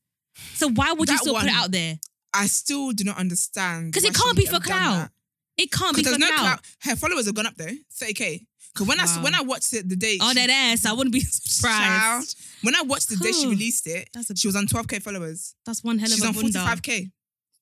[0.54, 1.98] So why would you That still put it out there?
[2.34, 3.92] I still do not understand.
[3.94, 4.96] 'Cause it why she can't be would for have done clout.
[4.98, 5.12] that.
[5.62, 6.38] It can't be for there's no clout.
[6.38, 6.64] clout.
[6.80, 8.46] Her followers have gone up though, 30k.
[8.72, 9.22] Because when I Wow.
[9.22, 10.84] when I watched it the day Oh, she- that ass.
[10.86, 11.32] I wouldn't be Child.
[11.42, 12.36] surprised.
[12.62, 15.54] When I watched the day she released it, That's a- she was on 12k followers.
[15.66, 16.58] That's one hell of She's a on bunda.
[16.60, 17.10] 45k.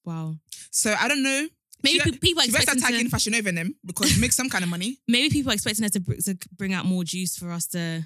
[0.04, 0.38] Wow.
[0.70, 1.48] So I don't know.
[1.82, 4.32] Maybe she, people are she better expecting tagging to, Fashion Nova in them because make
[4.32, 4.98] some kind of money.
[5.08, 8.02] maybe people are expecting her to, br- to bring out more juice for us to.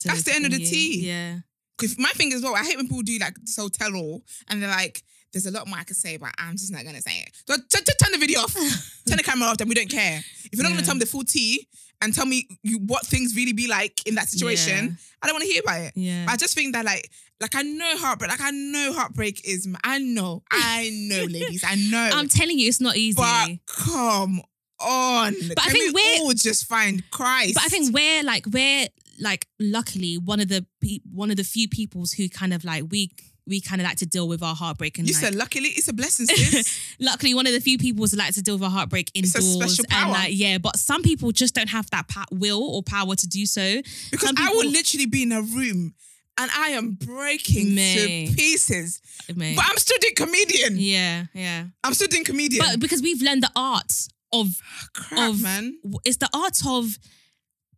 [0.00, 1.06] to That's the end of the tea.
[1.06, 1.38] Yeah.
[1.76, 4.22] Because my thing as well, I hate when people do like this whole tell all
[4.48, 5.02] and they're like,
[5.32, 7.30] there's a lot more I can say, but I'm just not gonna say it.
[7.48, 8.54] So turn the video off,
[9.08, 10.18] turn the camera off, then we don't care.
[10.44, 10.76] If you're not Yeah.
[10.76, 11.66] gonna tell me the full tea
[12.00, 14.90] and tell me you, what things really be like in that situation, Yeah.
[15.22, 15.92] I don't want to hear about it.
[15.96, 16.26] Yeah.
[16.28, 19.98] I just think that like, like I know heartbreak, like I know heartbreak is, I
[19.98, 22.10] know, I know, ladies, I know.
[22.12, 23.16] I'm telling you, it's not easy.
[23.16, 24.40] but come
[24.80, 27.54] on, But I think we we're- all just find Christ?
[27.54, 28.86] But I think we're like we're
[29.20, 32.84] like luckily one of the pe- one of the few peoples who kind of like
[32.90, 33.10] we
[33.46, 35.86] we kind of like to deal with our heartbreak and You like, said luckily it's
[35.88, 36.96] a blessing, sis.
[36.98, 39.38] luckily one of the few people who like to deal with our heartbreak It's a
[39.38, 43.14] indoors and like yeah but some people just don't have that pa- will or power
[43.14, 45.94] to do so Because Some I will literally be in a room
[46.38, 48.28] and I am breaking Mate.
[48.28, 49.00] to pieces.
[49.34, 49.56] Mate.
[49.56, 50.76] But I'm still doing comedian.
[50.76, 52.64] yeah yeah I'm still doing comedian.
[52.64, 53.92] but because we've learned the art
[54.32, 54.48] of
[54.94, 55.78] Crap, of man.
[56.04, 56.98] it's the art of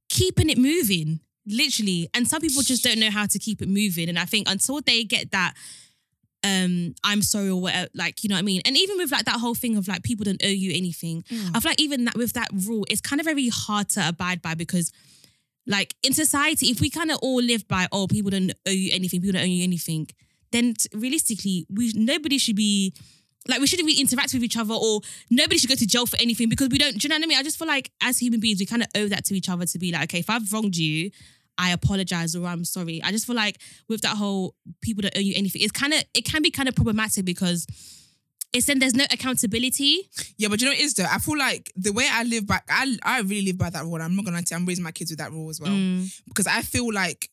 [0.09, 4.09] keeping it moving literally and some people just don't know how to keep it moving
[4.09, 5.55] and i think until they get that
[6.45, 9.25] um i'm sorry or whatever like you know what i mean and even with like
[9.27, 12.17] that whole thing of like people don't owe you anything i feel like even that
[12.17, 14.91] with that rule it's kind of very hard to abide by because
[15.67, 18.91] like in society if we kind of all live by oh people don't owe you
[18.93, 20.07] anything people don't owe you anything
[20.53, 22.95] then t- realistically we nobody should be
[23.49, 25.01] like we shouldn't really interact with each other or
[25.31, 27.27] nobody should go to jail for anything because we don't do you know what I
[27.27, 27.39] mean?
[27.39, 29.67] I just feel like as human beings, we kind of owe that to each other
[29.67, 31.11] to be like, okay, if I've wronged you,
[31.59, 33.01] I apologize or I'm sorry.
[33.03, 36.03] I just feel like with that whole people don't owe you anything, it's kind of
[36.15, 37.67] it can be kind of problematic because
[38.57, 40.09] it's then there's no accountability.
[40.37, 41.07] Yeah, but you know what it is though?
[41.11, 44.01] I feel like the way I live back, I I really live by that rule.
[44.01, 45.71] I'm not gonna lie I'm raising my kids with that rule as well.
[45.73, 46.11] Mm.
[46.29, 47.31] Because I feel like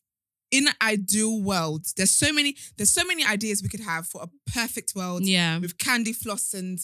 [0.50, 4.22] in an ideal world, there's so many, there's so many ideas we could have for
[4.22, 5.58] a perfect world Yeah.
[5.58, 6.78] with candy floss and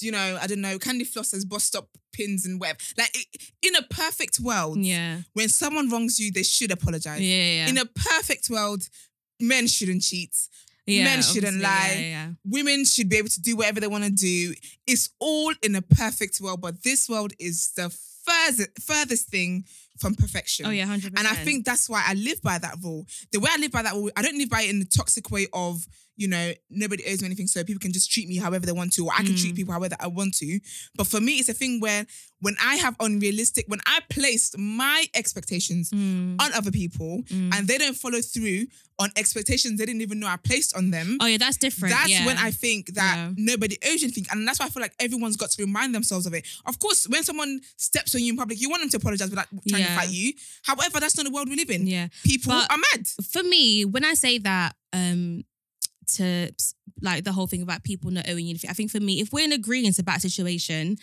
[0.00, 2.76] you know, I don't know, candy floss as bus stop pins and web.
[2.96, 3.10] Like
[3.62, 5.22] in a perfect world, Yeah.
[5.32, 7.20] when someone wrongs you, they should apologize.
[7.20, 7.52] Yeah.
[7.64, 7.68] Yeah.
[7.68, 8.88] In a perfect world,
[9.40, 10.36] men shouldn't cheat.
[10.88, 11.94] Yeah, men shouldn't lie.
[11.94, 12.28] Yeah, yeah.
[12.44, 14.54] Women should be able to do whatever they want to do.
[14.86, 19.64] It's all in a perfect world, but this world is the furthest furthest thing
[19.98, 20.66] from perfection.
[20.66, 21.28] Oh yeah, hundred And percent.
[21.32, 23.06] And I think that's why I live by that rule.
[23.32, 25.30] The way I live by that rule, I don't live by it in the toxic
[25.30, 25.86] way of,
[26.16, 28.92] you know, nobody owes me anything, so people can just treat me however they want
[28.94, 29.40] to, or I can Mm.
[29.40, 30.60] treat people however I want to.
[30.96, 32.06] But for me, it's a thing where
[32.40, 36.40] when I have unrealistic, when I placed my expectations Mm.
[36.40, 37.54] on other people Mm.
[37.54, 38.66] and they don't follow through
[39.00, 41.18] on expectations they didn't even know I placed on them.
[41.20, 41.94] Oh yeah, that's different.
[41.94, 42.26] That's yeah.
[42.26, 43.32] when I think that Yeah.
[43.36, 44.26] nobody owes you anything.
[44.32, 46.44] And that's why I feel like everyone's got to remind themselves of it.
[46.66, 49.46] Of course, when someone steps on you in public, you want them to apologize without
[49.68, 49.96] trying to Yeah.
[50.00, 50.32] fight you.
[50.64, 51.86] However, that's not the world we live in.
[51.86, 52.08] Yeah.
[52.24, 53.06] People But- are mad.
[53.30, 55.44] for me, when I say that, um,
[56.16, 56.50] to
[57.02, 59.32] like the whole thing about people not owing you anything, I think for me, if
[59.32, 60.96] we're in agreement about a situation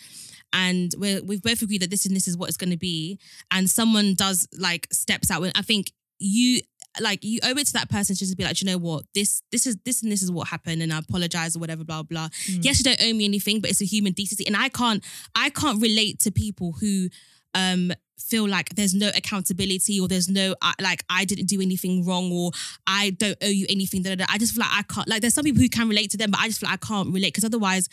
[0.52, 3.18] and we're, we've both agreed that this and this is what it's going to be,
[3.50, 6.60] and someone does like steps out, when I think you
[6.98, 9.42] like you owe it to that person just to be like, you know what, this
[9.52, 12.28] this is this and this is what happened, and I apologize or whatever, blah blah.
[12.46, 12.64] Mm.
[12.64, 15.50] Yes, you don't owe me anything, but it's a human decency, and I can't I
[15.50, 17.08] can't relate to people who
[17.54, 22.04] um feel like there's no accountability or there's no I- like I didn't do anything
[22.04, 22.50] wrong or
[22.86, 24.02] I don't owe you anything.
[24.02, 24.26] Da, da, da.
[24.28, 25.08] I just feel like I can't.
[25.08, 26.86] Like there's some people who can relate to them, but I just feel like I
[26.86, 27.88] can't relate because otherwise,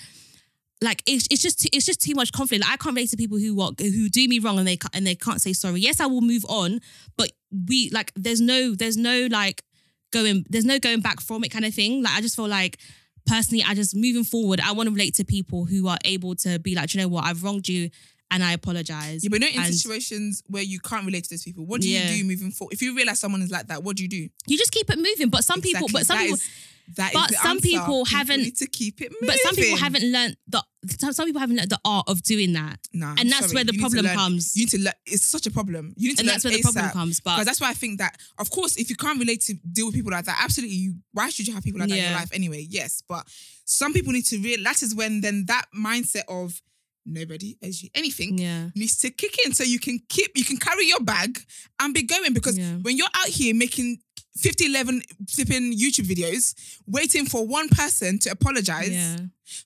[0.82, 2.64] like it's, it's just too, it's just too much conflict.
[2.64, 5.06] Like I can't relate to people who what who do me wrong and they and
[5.06, 5.82] they can't say sorry.
[5.82, 6.80] Yes, I will move on,
[7.18, 7.32] but
[7.68, 9.64] we like there's no there's no like
[10.12, 12.04] going there's no going back from it kind of thing.
[12.04, 12.78] Like I just feel like
[13.26, 16.60] personally, I just moving forward, I want to relate to people who are able to
[16.60, 17.90] be like, you know what, I've wronged you.
[18.34, 19.24] And I apologize.
[19.24, 21.66] Yeah, but not in And- situations where you can't relate to those people.
[21.66, 22.12] What do Yeah.
[22.12, 22.74] you do moving forward?
[22.74, 24.28] If you realize someone is like that, what do you do?
[24.48, 25.30] You just keep it moving.
[25.30, 26.50] But some people, but some That people, is-
[26.98, 27.62] that but some answer.
[27.70, 29.28] people haven't- need to keep it moving.
[29.28, 30.64] but some people haven't learned the.
[31.12, 33.54] Some people haven't learned the art of doing that, Nah, and that's sorry.
[33.56, 34.54] where the You problem learn- comes.
[34.56, 34.94] You need to learn.
[35.06, 35.94] It's such a problem.
[35.96, 37.22] You need to and learn that's where the problem comes.
[37.22, 39.96] But that's why I think that, of course, if you can't relate to deal with
[39.96, 40.96] people like that, absolutely, you.
[41.14, 42.68] Why should you have people like that in your life anyway?
[42.70, 43.26] Yes, but
[43.64, 46.62] some people need to realize That is when then that mindset of
[47.06, 50.58] nobody owes you anything yeah, needs to kick in, so you can keep, you can
[50.58, 51.40] carry your bag
[51.80, 52.34] and be going.
[52.34, 52.76] Because Yeah.
[52.82, 54.00] when you're out here making
[54.38, 56.56] 50, 11 flipping YouTube videos,
[56.88, 58.90] waiting for one person to apologize.
[58.92, 59.18] yeah,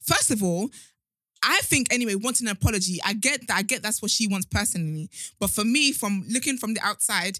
[0.01, 0.69] First of all,
[1.43, 3.57] I think anyway, wanting an apology, I get that.
[3.57, 5.09] I get that's what she wants personally.
[5.39, 7.39] But for me, from looking from the outside,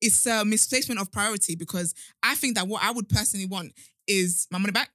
[0.00, 3.72] it's a misplacement of priority because I think that what I would personally want
[4.06, 4.90] is my money back.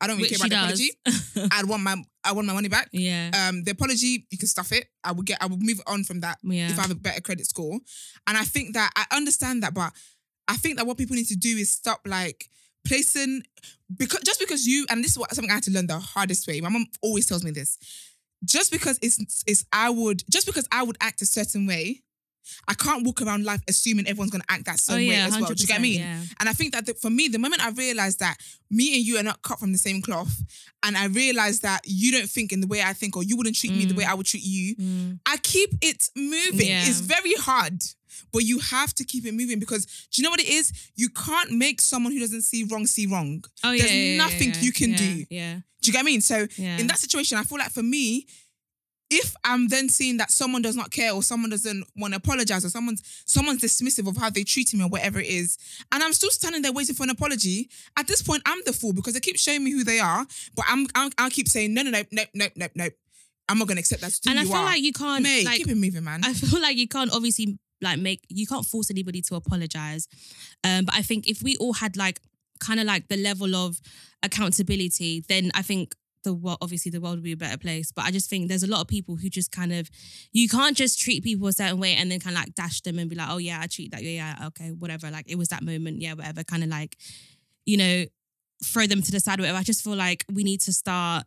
[0.00, 1.22] I don't really which care about the does.
[1.24, 1.48] apology.
[1.54, 1.96] I'd want my
[2.28, 2.88] I want my money back.
[2.92, 4.86] yeah, Um, the apology, you can stuff it.
[5.02, 7.20] I would get I would move on from that yeah, if I have a better
[7.20, 7.78] credit score.
[8.26, 9.92] And I think that I understand that, but
[10.46, 12.48] I think that what people need to do is stop like
[12.86, 13.42] placing
[13.96, 16.46] because just because you and this is what something I had to learn the hardest
[16.46, 16.60] way.
[16.60, 17.78] My mom always tells me this.
[18.44, 22.02] Just because it's it's I would just because I would act a certain way,
[22.66, 25.50] I can't walk around life assuming everyone's gonna act that oh way yeah, as well.
[25.52, 26.00] Do you get I mean?
[26.00, 26.22] Yeah.
[26.40, 28.36] And I think that the, for me, the moment I realized that
[28.70, 30.42] me and you are not cut from the same cloth,
[30.82, 33.56] and I realized that you don't think in the way I think, or you wouldn't
[33.56, 33.98] treat me the Mm.
[33.98, 35.18] way I would treat you, Mm.
[35.26, 36.68] I keep it moving.
[36.68, 36.86] Yeah.
[36.86, 37.82] It's very hard,
[38.32, 40.72] but you have to keep it moving because do you know what it is?
[40.96, 43.44] You can't make someone who doesn't see wrong see wrong.
[43.64, 45.24] Oh yeah, There's yeah, nothing yeah, you can do.
[45.30, 46.20] Yeah, Do you get what I mean?
[46.20, 46.78] So yeah.
[46.78, 48.26] in that situation, I feel like for me,
[49.10, 52.64] if I'm then seeing that someone does not care or someone doesn't want to apologize
[52.64, 55.58] or someone's someone's dismissive of how they treat me or whatever it is,
[55.92, 58.92] and I'm still standing there waiting for an apology, at this point I'm the fool
[58.92, 61.82] because they keep showing me who they are, but I'm, I'm I'll keep saying no
[61.82, 62.88] no no no no no no.
[63.50, 64.18] I'm not gonna accept that.
[64.28, 64.64] and I feel are.
[64.64, 66.20] like you can't Mate, like keep it moving, man.
[66.22, 70.08] I feel like you can't obviously like make you can't force anybody to apologize.
[70.64, 72.20] Um, but I think if we all had like
[72.60, 73.80] kind of like the level of
[74.22, 75.94] accountability, then I think
[76.24, 77.92] the world obviously the world would be a better place.
[77.92, 79.90] But I just think there's a lot of people who just kind of
[80.32, 82.98] you can't just treat people a certain way and then kind of like dash them
[82.98, 85.10] and be like, oh yeah, I treat that, yeah, yeah, okay, whatever.
[85.10, 86.44] Like it was that moment, yeah, whatever.
[86.44, 86.96] Kind of like,
[87.66, 88.04] you know,
[88.64, 89.58] throw them to the side, whatever.
[89.58, 91.24] I just feel like we need to start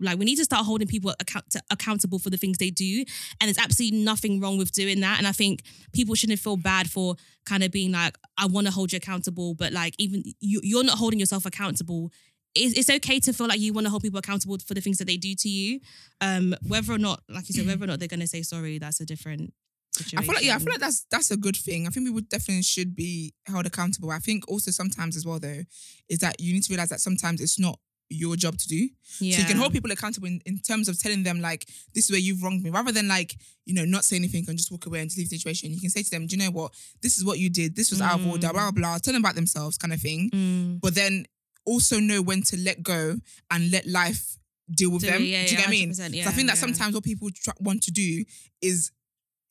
[0.00, 3.04] like we need to start holding people account- accountable for the things they do
[3.40, 5.62] and there's absolutely nothing wrong with doing that and i think
[5.92, 9.54] people shouldn't feel bad for kind of being like i want to hold you accountable
[9.54, 12.12] but like even you, you're not holding yourself accountable
[12.56, 14.98] it's, it's okay to feel like you want to hold people accountable for the things
[14.98, 15.80] that they do to you
[16.20, 18.78] um whether or not like you said whether or not they're going to say sorry
[18.78, 19.52] that's a different
[19.96, 21.86] situation I feel like yeah, I feel like that's that's a good thing.
[21.86, 24.10] I think people definitely should be held accountable.
[24.10, 25.62] I think also sometimes as well though,
[26.08, 27.78] is that you need to realize that sometimes it's not
[28.08, 28.88] your job to do.
[29.18, 29.36] yeah.
[29.36, 32.10] So you can hold people accountable in, in terms of telling them like this is
[32.10, 34.86] where you've wronged me, rather than like you know not say anything and just walk
[34.86, 35.72] away and leave the situation.
[35.72, 36.72] You can say to them, do you know what?
[37.02, 37.74] This is what you did.
[37.74, 38.52] This was out of order.
[38.52, 38.98] Blah blah blah.
[38.98, 40.30] Tell them about themselves, kind of thing.
[40.32, 40.80] Mm.
[40.80, 41.26] But then
[41.66, 43.16] also know when to let go
[43.50, 44.38] and let life
[44.74, 45.12] deal with them.
[45.12, 45.92] yeah, do you yeah, get what I mean?
[46.14, 48.24] Yeah, I think that sometimes what people try, want to do
[48.62, 48.90] is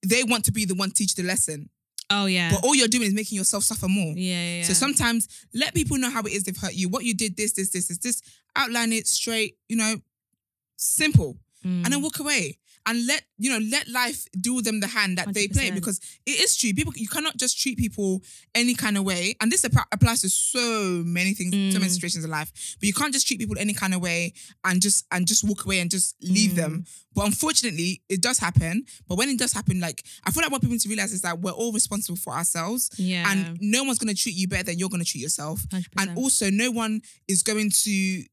[0.05, 1.69] they want to be the one to teach the lesson,
[2.09, 4.13] oh yeah but all you're doing is making yourself suffer more.
[4.15, 4.63] yeah, yeah.
[4.63, 7.53] So sometimes let people know how it is they've hurt you, what you did, this,
[7.53, 8.21] this, this, this, this.
[8.55, 9.95] Outline it straight, you know,
[10.77, 11.89] simple, and Mm.
[11.89, 12.57] then walk away.
[12.87, 16.39] And let you know, let life deal them the hand that they play because it
[16.39, 16.71] is true.
[16.73, 18.21] People, you cannot just treat people
[18.53, 21.95] any kind of way, and this app- applies to so many things, so many Mm.
[21.95, 22.51] situations in life.
[22.79, 24.33] But you can't just treat people any kind of way
[24.63, 26.55] and just and just walk away and just leave Mm.
[26.55, 26.85] them.
[27.15, 28.85] But unfortunately, it does happen.
[29.07, 31.21] But when it does happen, like I feel like what people need to realize is
[31.21, 34.63] that we're all responsible for ourselves, yeah and no one's going to treat you better
[34.63, 35.65] than you're going to treat yourself.
[35.71, 35.87] 100%.
[35.97, 38.23] And also, no one is going to,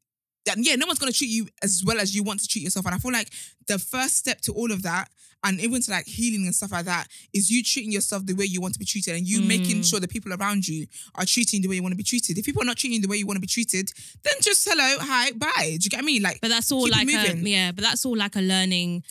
[0.56, 2.86] yeah, no one's going to treat you as well as you want to treat yourself.
[2.86, 3.30] And I feel like
[3.66, 5.08] the first step to all of that,
[5.44, 8.44] and even to like healing and stuff like that, is you treating yourself the way
[8.44, 9.88] you want to be treated and you making Mm.
[9.90, 10.86] sure the people around you
[11.16, 12.38] are treating you the way you want to be treated.
[12.38, 14.68] If people are not treating you the way you want to be treated, then just
[14.68, 15.50] hello, hi, bye.
[15.78, 16.22] Do you get mean?
[16.22, 19.02] Like, But that's all like a yeah, but that's all like a learning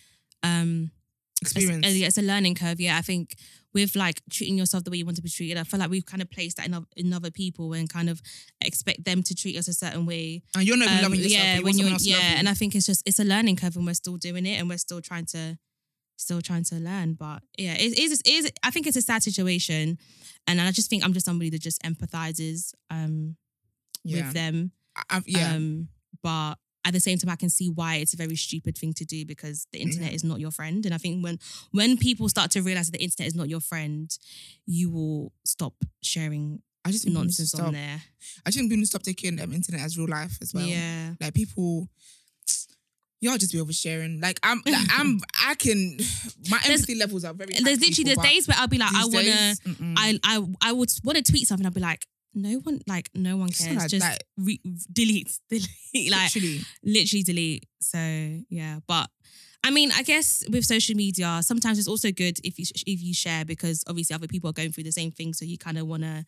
[0.44, 0.92] um
[1.42, 1.86] experience.
[1.86, 2.80] It's, yeah, it's a learning curve.
[2.80, 3.36] Yeah, I think
[3.74, 6.06] with like treating yourself the way you want to be treated, I feel like we've
[6.06, 8.22] kind of placed that in, oth- in other people and kind of
[8.60, 10.42] expect them to treat us a certain way.
[10.56, 11.44] and you're not Um, loving yourself.
[11.44, 12.38] yeah, you when you're someone else to yeah, you.
[12.38, 14.68] and I think it's just it's a learning curve, and we're still doing it, and
[14.70, 15.58] we're still trying to
[16.18, 17.14] still trying to learn.
[17.14, 18.52] But yeah, it is it is.
[18.62, 19.98] I think it's a sad situation,
[20.48, 23.38] and I just think I'm just somebody that just empathizes um
[24.04, 24.26] yeah.
[24.26, 24.72] with them.
[25.10, 25.54] I've- yeah.
[25.56, 25.88] Um,
[26.22, 29.06] but at the same time, I can see why it's a very stupid thing to
[29.06, 30.16] do because the internet Yeah.
[30.16, 30.84] is not your friend.
[30.86, 31.38] And I think when
[31.72, 34.10] when people start to realize that the internet is not your friend,
[34.66, 38.02] you will stop sharing I just think people need to nonsense on there.
[38.44, 40.66] I just think people need to stop taking um, internet as real life as well.
[40.66, 41.14] Yeah.
[41.22, 41.88] Like people,
[43.22, 44.20] y'all just be oversharing.
[44.22, 45.98] Like I'm, like, I'm, I can.
[46.50, 47.54] My There's- empathy levels are very.
[47.54, 49.62] There's literally people, there's days where I'll be like, I wanna, days.
[49.98, 51.66] I I I would want to tweet something.
[51.66, 53.76] I'll be like, no one, like no one cares.
[53.78, 54.24] like Just that.
[54.38, 54.62] re-
[54.92, 56.62] delete, delete, like literally.
[56.84, 57.66] literally delete.
[57.82, 57.98] So
[58.50, 59.10] yeah, but
[59.64, 63.14] I mean, I guess with social media, sometimes it's also good if you if you
[63.14, 65.88] share because obviously other people are going through the same thing, so you kind of
[65.88, 66.26] want to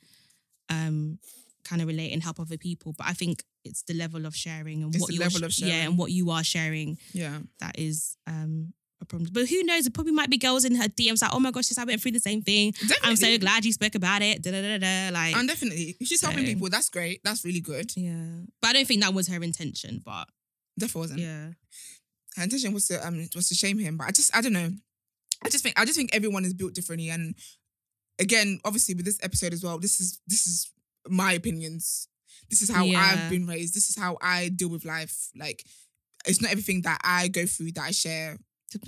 [0.70, 1.20] um
[1.64, 2.94] kind of relate and help other people.
[2.98, 5.86] But I think it's the level of sharing and It's what you level of yeah,
[5.86, 7.40] and what you are sharing Yeah.
[7.60, 8.74] that is um
[9.04, 9.30] a problem.
[9.32, 9.86] But who knows?
[9.86, 12.02] It probably might be girls in her DMs like, oh my gosh, sis, I went
[12.02, 12.74] through the same thing.
[13.04, 14.42] I'm so glad you spoke about it.
[14.42, 17.22] Da, da, da, da, like And definitely, if she's helping people, that's great.
[17.24, 17.92] That's really good.
[17.96, 20.02] yeah, but I don't think that was her intention.
[20.04, 20.28] But
[20.80, 21.20] Definitely wasn't.
[21.20, 21.48] yeah,
[22.38, 24.72] Her intention was to um was to shame him, but I just I don't know.
[25.46, 27.36] I just think I just think everyone is built differently, and
[28.20, 30.72] again, obviously with this episode as well, this is this is
[31.08, 32.08] my opinions.
[32.50, 33.00] This is how Yeah.
[33.02, 33.74] I've been raised.
[33.76, 35.30] This is how I deal with life.
[35.36, 35.64] Like
[36.26, 38.38] it's not everything that I go through that I share.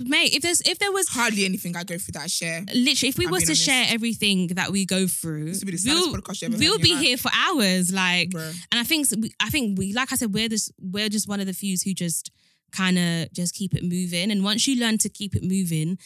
[0.00, 2.64] Mate, if there's if there was Hardly anything I go through that I share.
[2.74, 3.62] literally if we I'm was to honest.
[3.64, 6.92] share everything that we go through, This will be the we'll, podcast ever we'll be
[6.94, 7.02] life.
[7.04, 7.92] here for hours.
[7.92, 8.54] Like, Bruh.
[8.70, 9.08] and I think
[9.40, 11.94] I think we like I said, we're just we're just one of the few who
[11.94, 12.30] just
[12.72, 14.30] kind of just keep it moving.
[14.30, 15.98] And once you learn to keep it moving,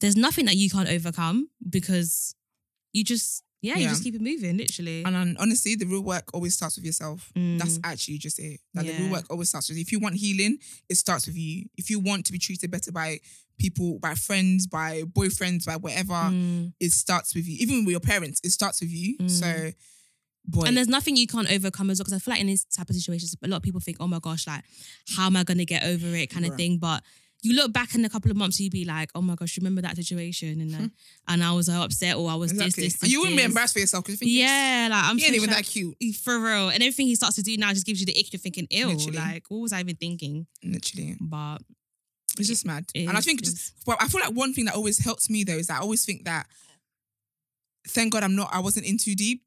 [0.00, 2.34] there's nothing that you can't overcome because
[2.92, 3.88] you just yeah, you Yeah.
[3.94, 5.04] just keep it moving, literally.
[5.04, 7.30] And honestly, the real work always starts with yourself.
[7.34, 7.80] That's Mm.
[7.84, 8.60] actually just it.
[8.74, 9.00] Like the Yeah.
[9.02, 9.78] real work always starts with.
[9.78, 10.58] If you want healing,
[10.88, 11.68] it starts with you.
[11.76, 13.20] If you want to be treated better by
[13.58, 16.72] people, by friends, by boyfriends, by whatever, Mm.
[16.78, 17.56] it starts with you.
[17.58, 19.16] Even with your parents, it starts with you.
[19.18, 19.30] Mm.
[19.30, 19.72] So,
[20.44, 22.04] boy, And there's nothing you can't overcome as well.
[22.04, 24.06] Because I feel like in this type of situations, a lot of people think, oh
[24.06, 24.62] my gosh, like,
[25.16, 26.56] how am I going to get over it kind of Bruh.
[26.56, 26.78] thing.
[26.78, 27.02] But
[27.46, 29.80] you look back in a couple of months, you'd be like, oh my gosh, remember
[29.82, 30.60] that situation?
[30.60, 30.88] And uh,
[31.28, 32.84] and I was uh, upset or I was Exactly.
[32.84, 35.16] this, this, and you wouldn't be embarrassed for yourself because you think, Yeah, like I'm
[35.18, 35.96] he ain't even that cute.
[36.22, 36.68] for real.
[36.68, 38.32] And everything he starts to do now just gives you the ick.
[38.32, 38.96] You're thinking, ill.
[39.12, 40.46] Like what was I even thinking?
[40.62, 41.16] Literally.
[41.20, 41.58] But
[42.38, 42.84] It's just mad.
[42.94, 45.44] It and I think just well, I feel like one thing that always helps me
[45.44, 46.46] though is that I always think that
[47.88, 49.42] thank God I'm not I wasn't in too deep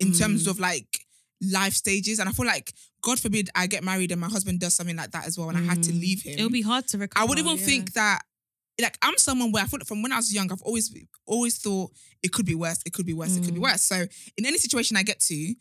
[0.00, 0.18] in Mm.
[0.18, 1.05] terms of like
[1.40, 2.18] life stages.
[2.18, 2.72] And I feel like
[3.02, 5.58] God forbid I get married and my husband does something like that as well and
[5.58, 6.00] I had to Mm.
[6.00, 6.34] leave him.
[6.38, 7.22] it'll be hard to recover.
[7.22, 7.64] I would even yeah.
[7.64, 8.22] think that
[8.80, 10.92] like I'm someone where I thought from when I was young, I've always
[11.26, 13.64] always thought it could be worse, it could be worse, it could be Mm.
[13.64, 13.82] worse.
[13.82, 14.06] So
[14.36, 15.54] in any situation I get to,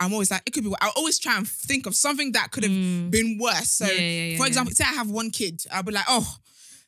[0.00, 0.72] I'm always like, it could be.
[0.80, 3.10] I always try and think of something that could have Mm.
[3.10, 3.70] been worse.
[3.70, 6.38] So, Yeah, yeah, for example, say I have one kid, I'll be like, oh,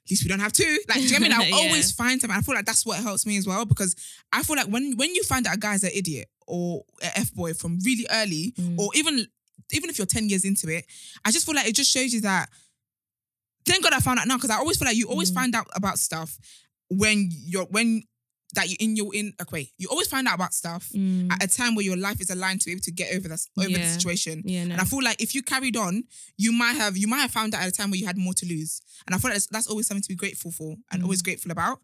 [0.05, 0.79] at least we don't have two.
[0.89, 1.55] Like, do you know what I mean?
[1.55, 1.67] I'll Yeah.
[1.67, 2.37] always find something.
[2.37, 3.95] I feel like that's what helps me as well because
[4.33, 7.33] I feel like when when you find that a guy's an idiot or an f
[7.35, 8.79] boy from really early, Mm.
[8.79, 9.27] or even
[9.73, 10.85] even if you're ten years into it,
[11.25, 12.49] I just feel like it just shows you that.
[13.67, 15.35] Thank God I found out now because I always feel like you always Mm.
[15.35, 16.39] find out about stuff
[16.89, 18.03] when you're when
[18.55, 21.33] that you're in your in okay you always find out about stuff Mm.
[21.33, 23.49] at a time where your life is aligned to be able to get over this
[23.59, 24.73] over the situation yeah, no.
[24.75, 26.05] and I feel like if you carried on,
[26.37, 28.35] you might have you might have found out at a time where you had more
[28.35, 28.81] to lose.
[29.07, 31.05] And I feel like that's, that's always something to be grateful for and Mm.
[31.05, 31.81] always grateful about.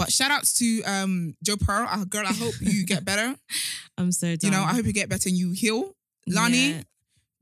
[0.00, 2.24] But shout outs to um Joe Pearl, uh, girl.
[2.26, 3.36] I hope you get better.
[3.98, 4.38] I'm so done.
[4.42, 5.94] You know, I hope you get better and you heal.
[6.26, 6.82] Lani, Yeah.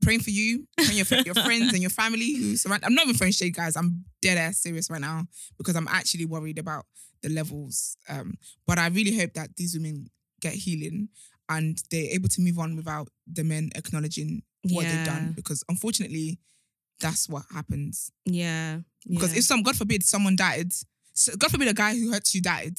[0.01, 2.83] praying for you and your your friends and your family who surround.
[2.83, 3.77] I'm not even throwing shade, guys.
[3.77, 5.25] I'm dead ass serious right now
[5.57, 6.83] because I'm actually worried about
[7.21, 7.95] the levels.
[8.09, 8.35] Um,
[8.67, 10.09] but I really hope that these women
[10.41, 11.07] get healing
[11.47, 16.39] and they're able to move on without the men acknowledging what they've done because unfortunately
[16.99, 18.79] that's what happens Yeah.
[19.09, 19.39] because yeah.
[19.39, 20.71] if some god forbid someone died
[21.19, 22.77] so god forbid a guy who hurts you died.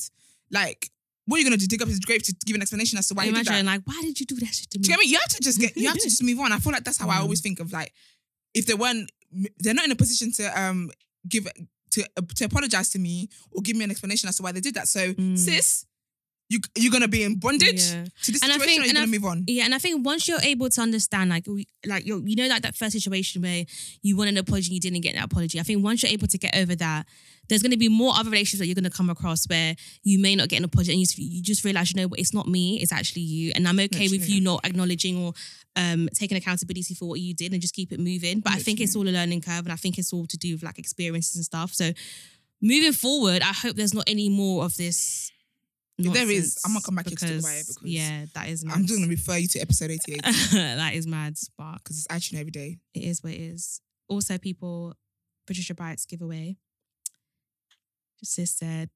[0.50, 0.90] Like
[1.26, 1.66] what are you gonna do?
[1.66, 3.72] Dig up his grave to give an explanation as to why he did imagine that
[3.72, 4.82] like, why did you do that shit to me?
[4.82, 6.50] do you get me you have to just get you have to just move on.
[6.52, 7.92] I feel like that's how i always think of like
[8.54, 9.10] if they weren't
[9.60, 10.90] they're not in a position to um
[11.28, 11.46] give
[11.92, 14.60] to uh, to apologize to me or give me an explanation as to why they
[14.60, 14.88] did that.
[14.88, 15.36] So Mm.
[15.38, 15.84] sis
[16.50, 18.04] you you're gonna be in bondage Yeah.
[18.24, 19.74] to this And I situation think- or you're and gonna I- move on Yeah, and
[19.74, 21.46] I think once you're able to understand, like,
[21.86, 23.64] like you you know, like that first situation where
[24.02, 25.58] you want an apology and you didn't get that apology.
[25.58, 27.06] I think once you're able to get over that,
[27.48, 29.74] there's going to be more other relationships that you're going to come across where
[30.04, 32.20] you may not get an apology and you, just- you just realize, you know what,
[32.20, 34.34] it's not me, it's actually you, and I'm okay with Literally.
[34.34, 35.32] you not acknowledging or
[35.76, 38.40] um, taking accountability for what you did and just keep it moving.
[38.40, 40.54] But I think it's all a learning curve, and I think it's all to do
[40.54, 41.72] with like experiences and stuff.
[41.74, 41.92] So
[42.60, 45.30] moving forward, I hope there's not any more of this.
[46.06, 48.48] If there is, I'm gonna come back here to talk about it because yeah, that
[48.48, 48.64] is.
[48.64, 50.22] i'm just gonna refer you to episode 88
[50.52, 53.80] that is mad, but because it's action every day it is what it is.
[54.08, 54.94] Also, people,
[55.46, 56.56] Patricia Brights giveaway.
[58.22, 58.90] Sis said,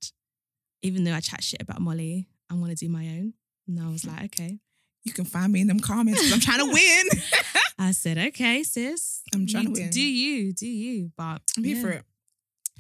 [0.83, 3.35] even though I chat shit about Molly, I'm gonna do my own.
[3.67, 4.59] And I was like, okay.
[5.05, 7.07] you can find me in them comments i'm trying to win
[7.79, 9.23] I said, okay, sis.
[9.35, 9.91] I'm trying You to win.
[9.91, 11.11] Do you, do you.
[11.17, 11.83] But i'm here yeah.
[11.83, 12.05] for it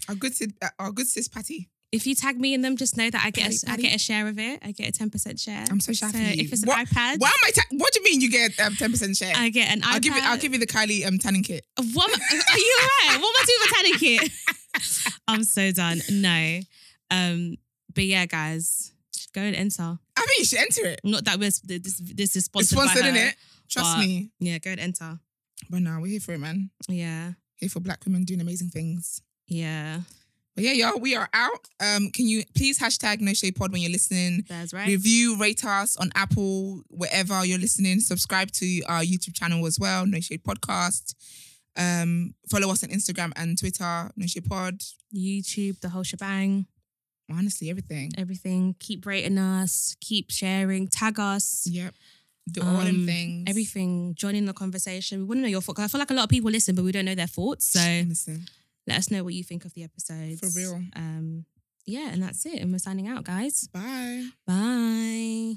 [0.08, 2.96] our good sis, uh, our good sis patty If you tag me in them, just
[2.96, 4.60] know that I get a, I get a share of it.
[4.62, 5.64] I get a 10% share.
[5.70, 7.92] i'm so shy for you if it's an what, iPad, why am i ta- what
[7.92, 9.92] do you mean you get um, 10% share I get an iPad.
[9.94, 10.22] I'll give you.
[10.24, 11.64] I'll give you the Kylie um tanning kit.
[11.76, 13.20] What am are you alright?
[13.22, 14.32] What am I doing with tanning kit?
[15.28, 16.00] I'm so done.
[16.10, 16.60] No.
[17.10, 17.56] Um,
[17.94, 18.92] but yeah, guys,
[19.32, 19.98] go and enter.
[20.16, 21.00] I think you should enter it.
[21.04, 23.34] Not that we're this this is It's sponsored, sponsored by in it.
[23.70, 24.30] Trust but- me.
[24.40, 25.18] Yeah, go and enter.
[25.70, 26.70] But now we're here for it, man.
[26.88, 29.22] Yeah, Here for Black women doing amazing things.
[29.46, 30.00] yeah,
[30.54, 31.66] But yeah, y'all, we are out.
[31.80, 34.44] Um, can you please hashtag No Shade Pod when you're listening?
[34.48, 34.86] that's right.
[34.86, 37.98] Review, rate us on Apple, wherever you're listening.
[38.00, 41.14] Subscribe to our YouTube channel as well, No Shade Podcast.
[41.76, 44.80] Um, follow us on Instagram and Twitter, No Shade Pod.
[45.12, 46.66] YouTube, the whole shebang,
[47.32, 48.12] Honestly, everything.
[48.16, 48.76] everything.
[48.78, 51.66] Keep rating us, keep sharing, tag us.
[51.68, 51.94] Yep.
[52.52, 53.44] Do all them Um, things.
[53.48, 55.20] Everything, join in the conversation.
[55.20, 55.80] We want to know your thoughts.
[55.80, 57.66] I feel like a lot of people listen, but we don't know their thoughts.
[57.72, 58.46] So Listen,
[58.86, 60.40] let us know what you think of the episodes.
[60.40, 60.82] For real.
[60.96, 61.44] Um,
[61.86, 62.60] yeah, and that's it.
[62.60, 63.68] And we're signing out, guys.
[63.72, 64.28] bye.
[64.46, 65.56] Bye.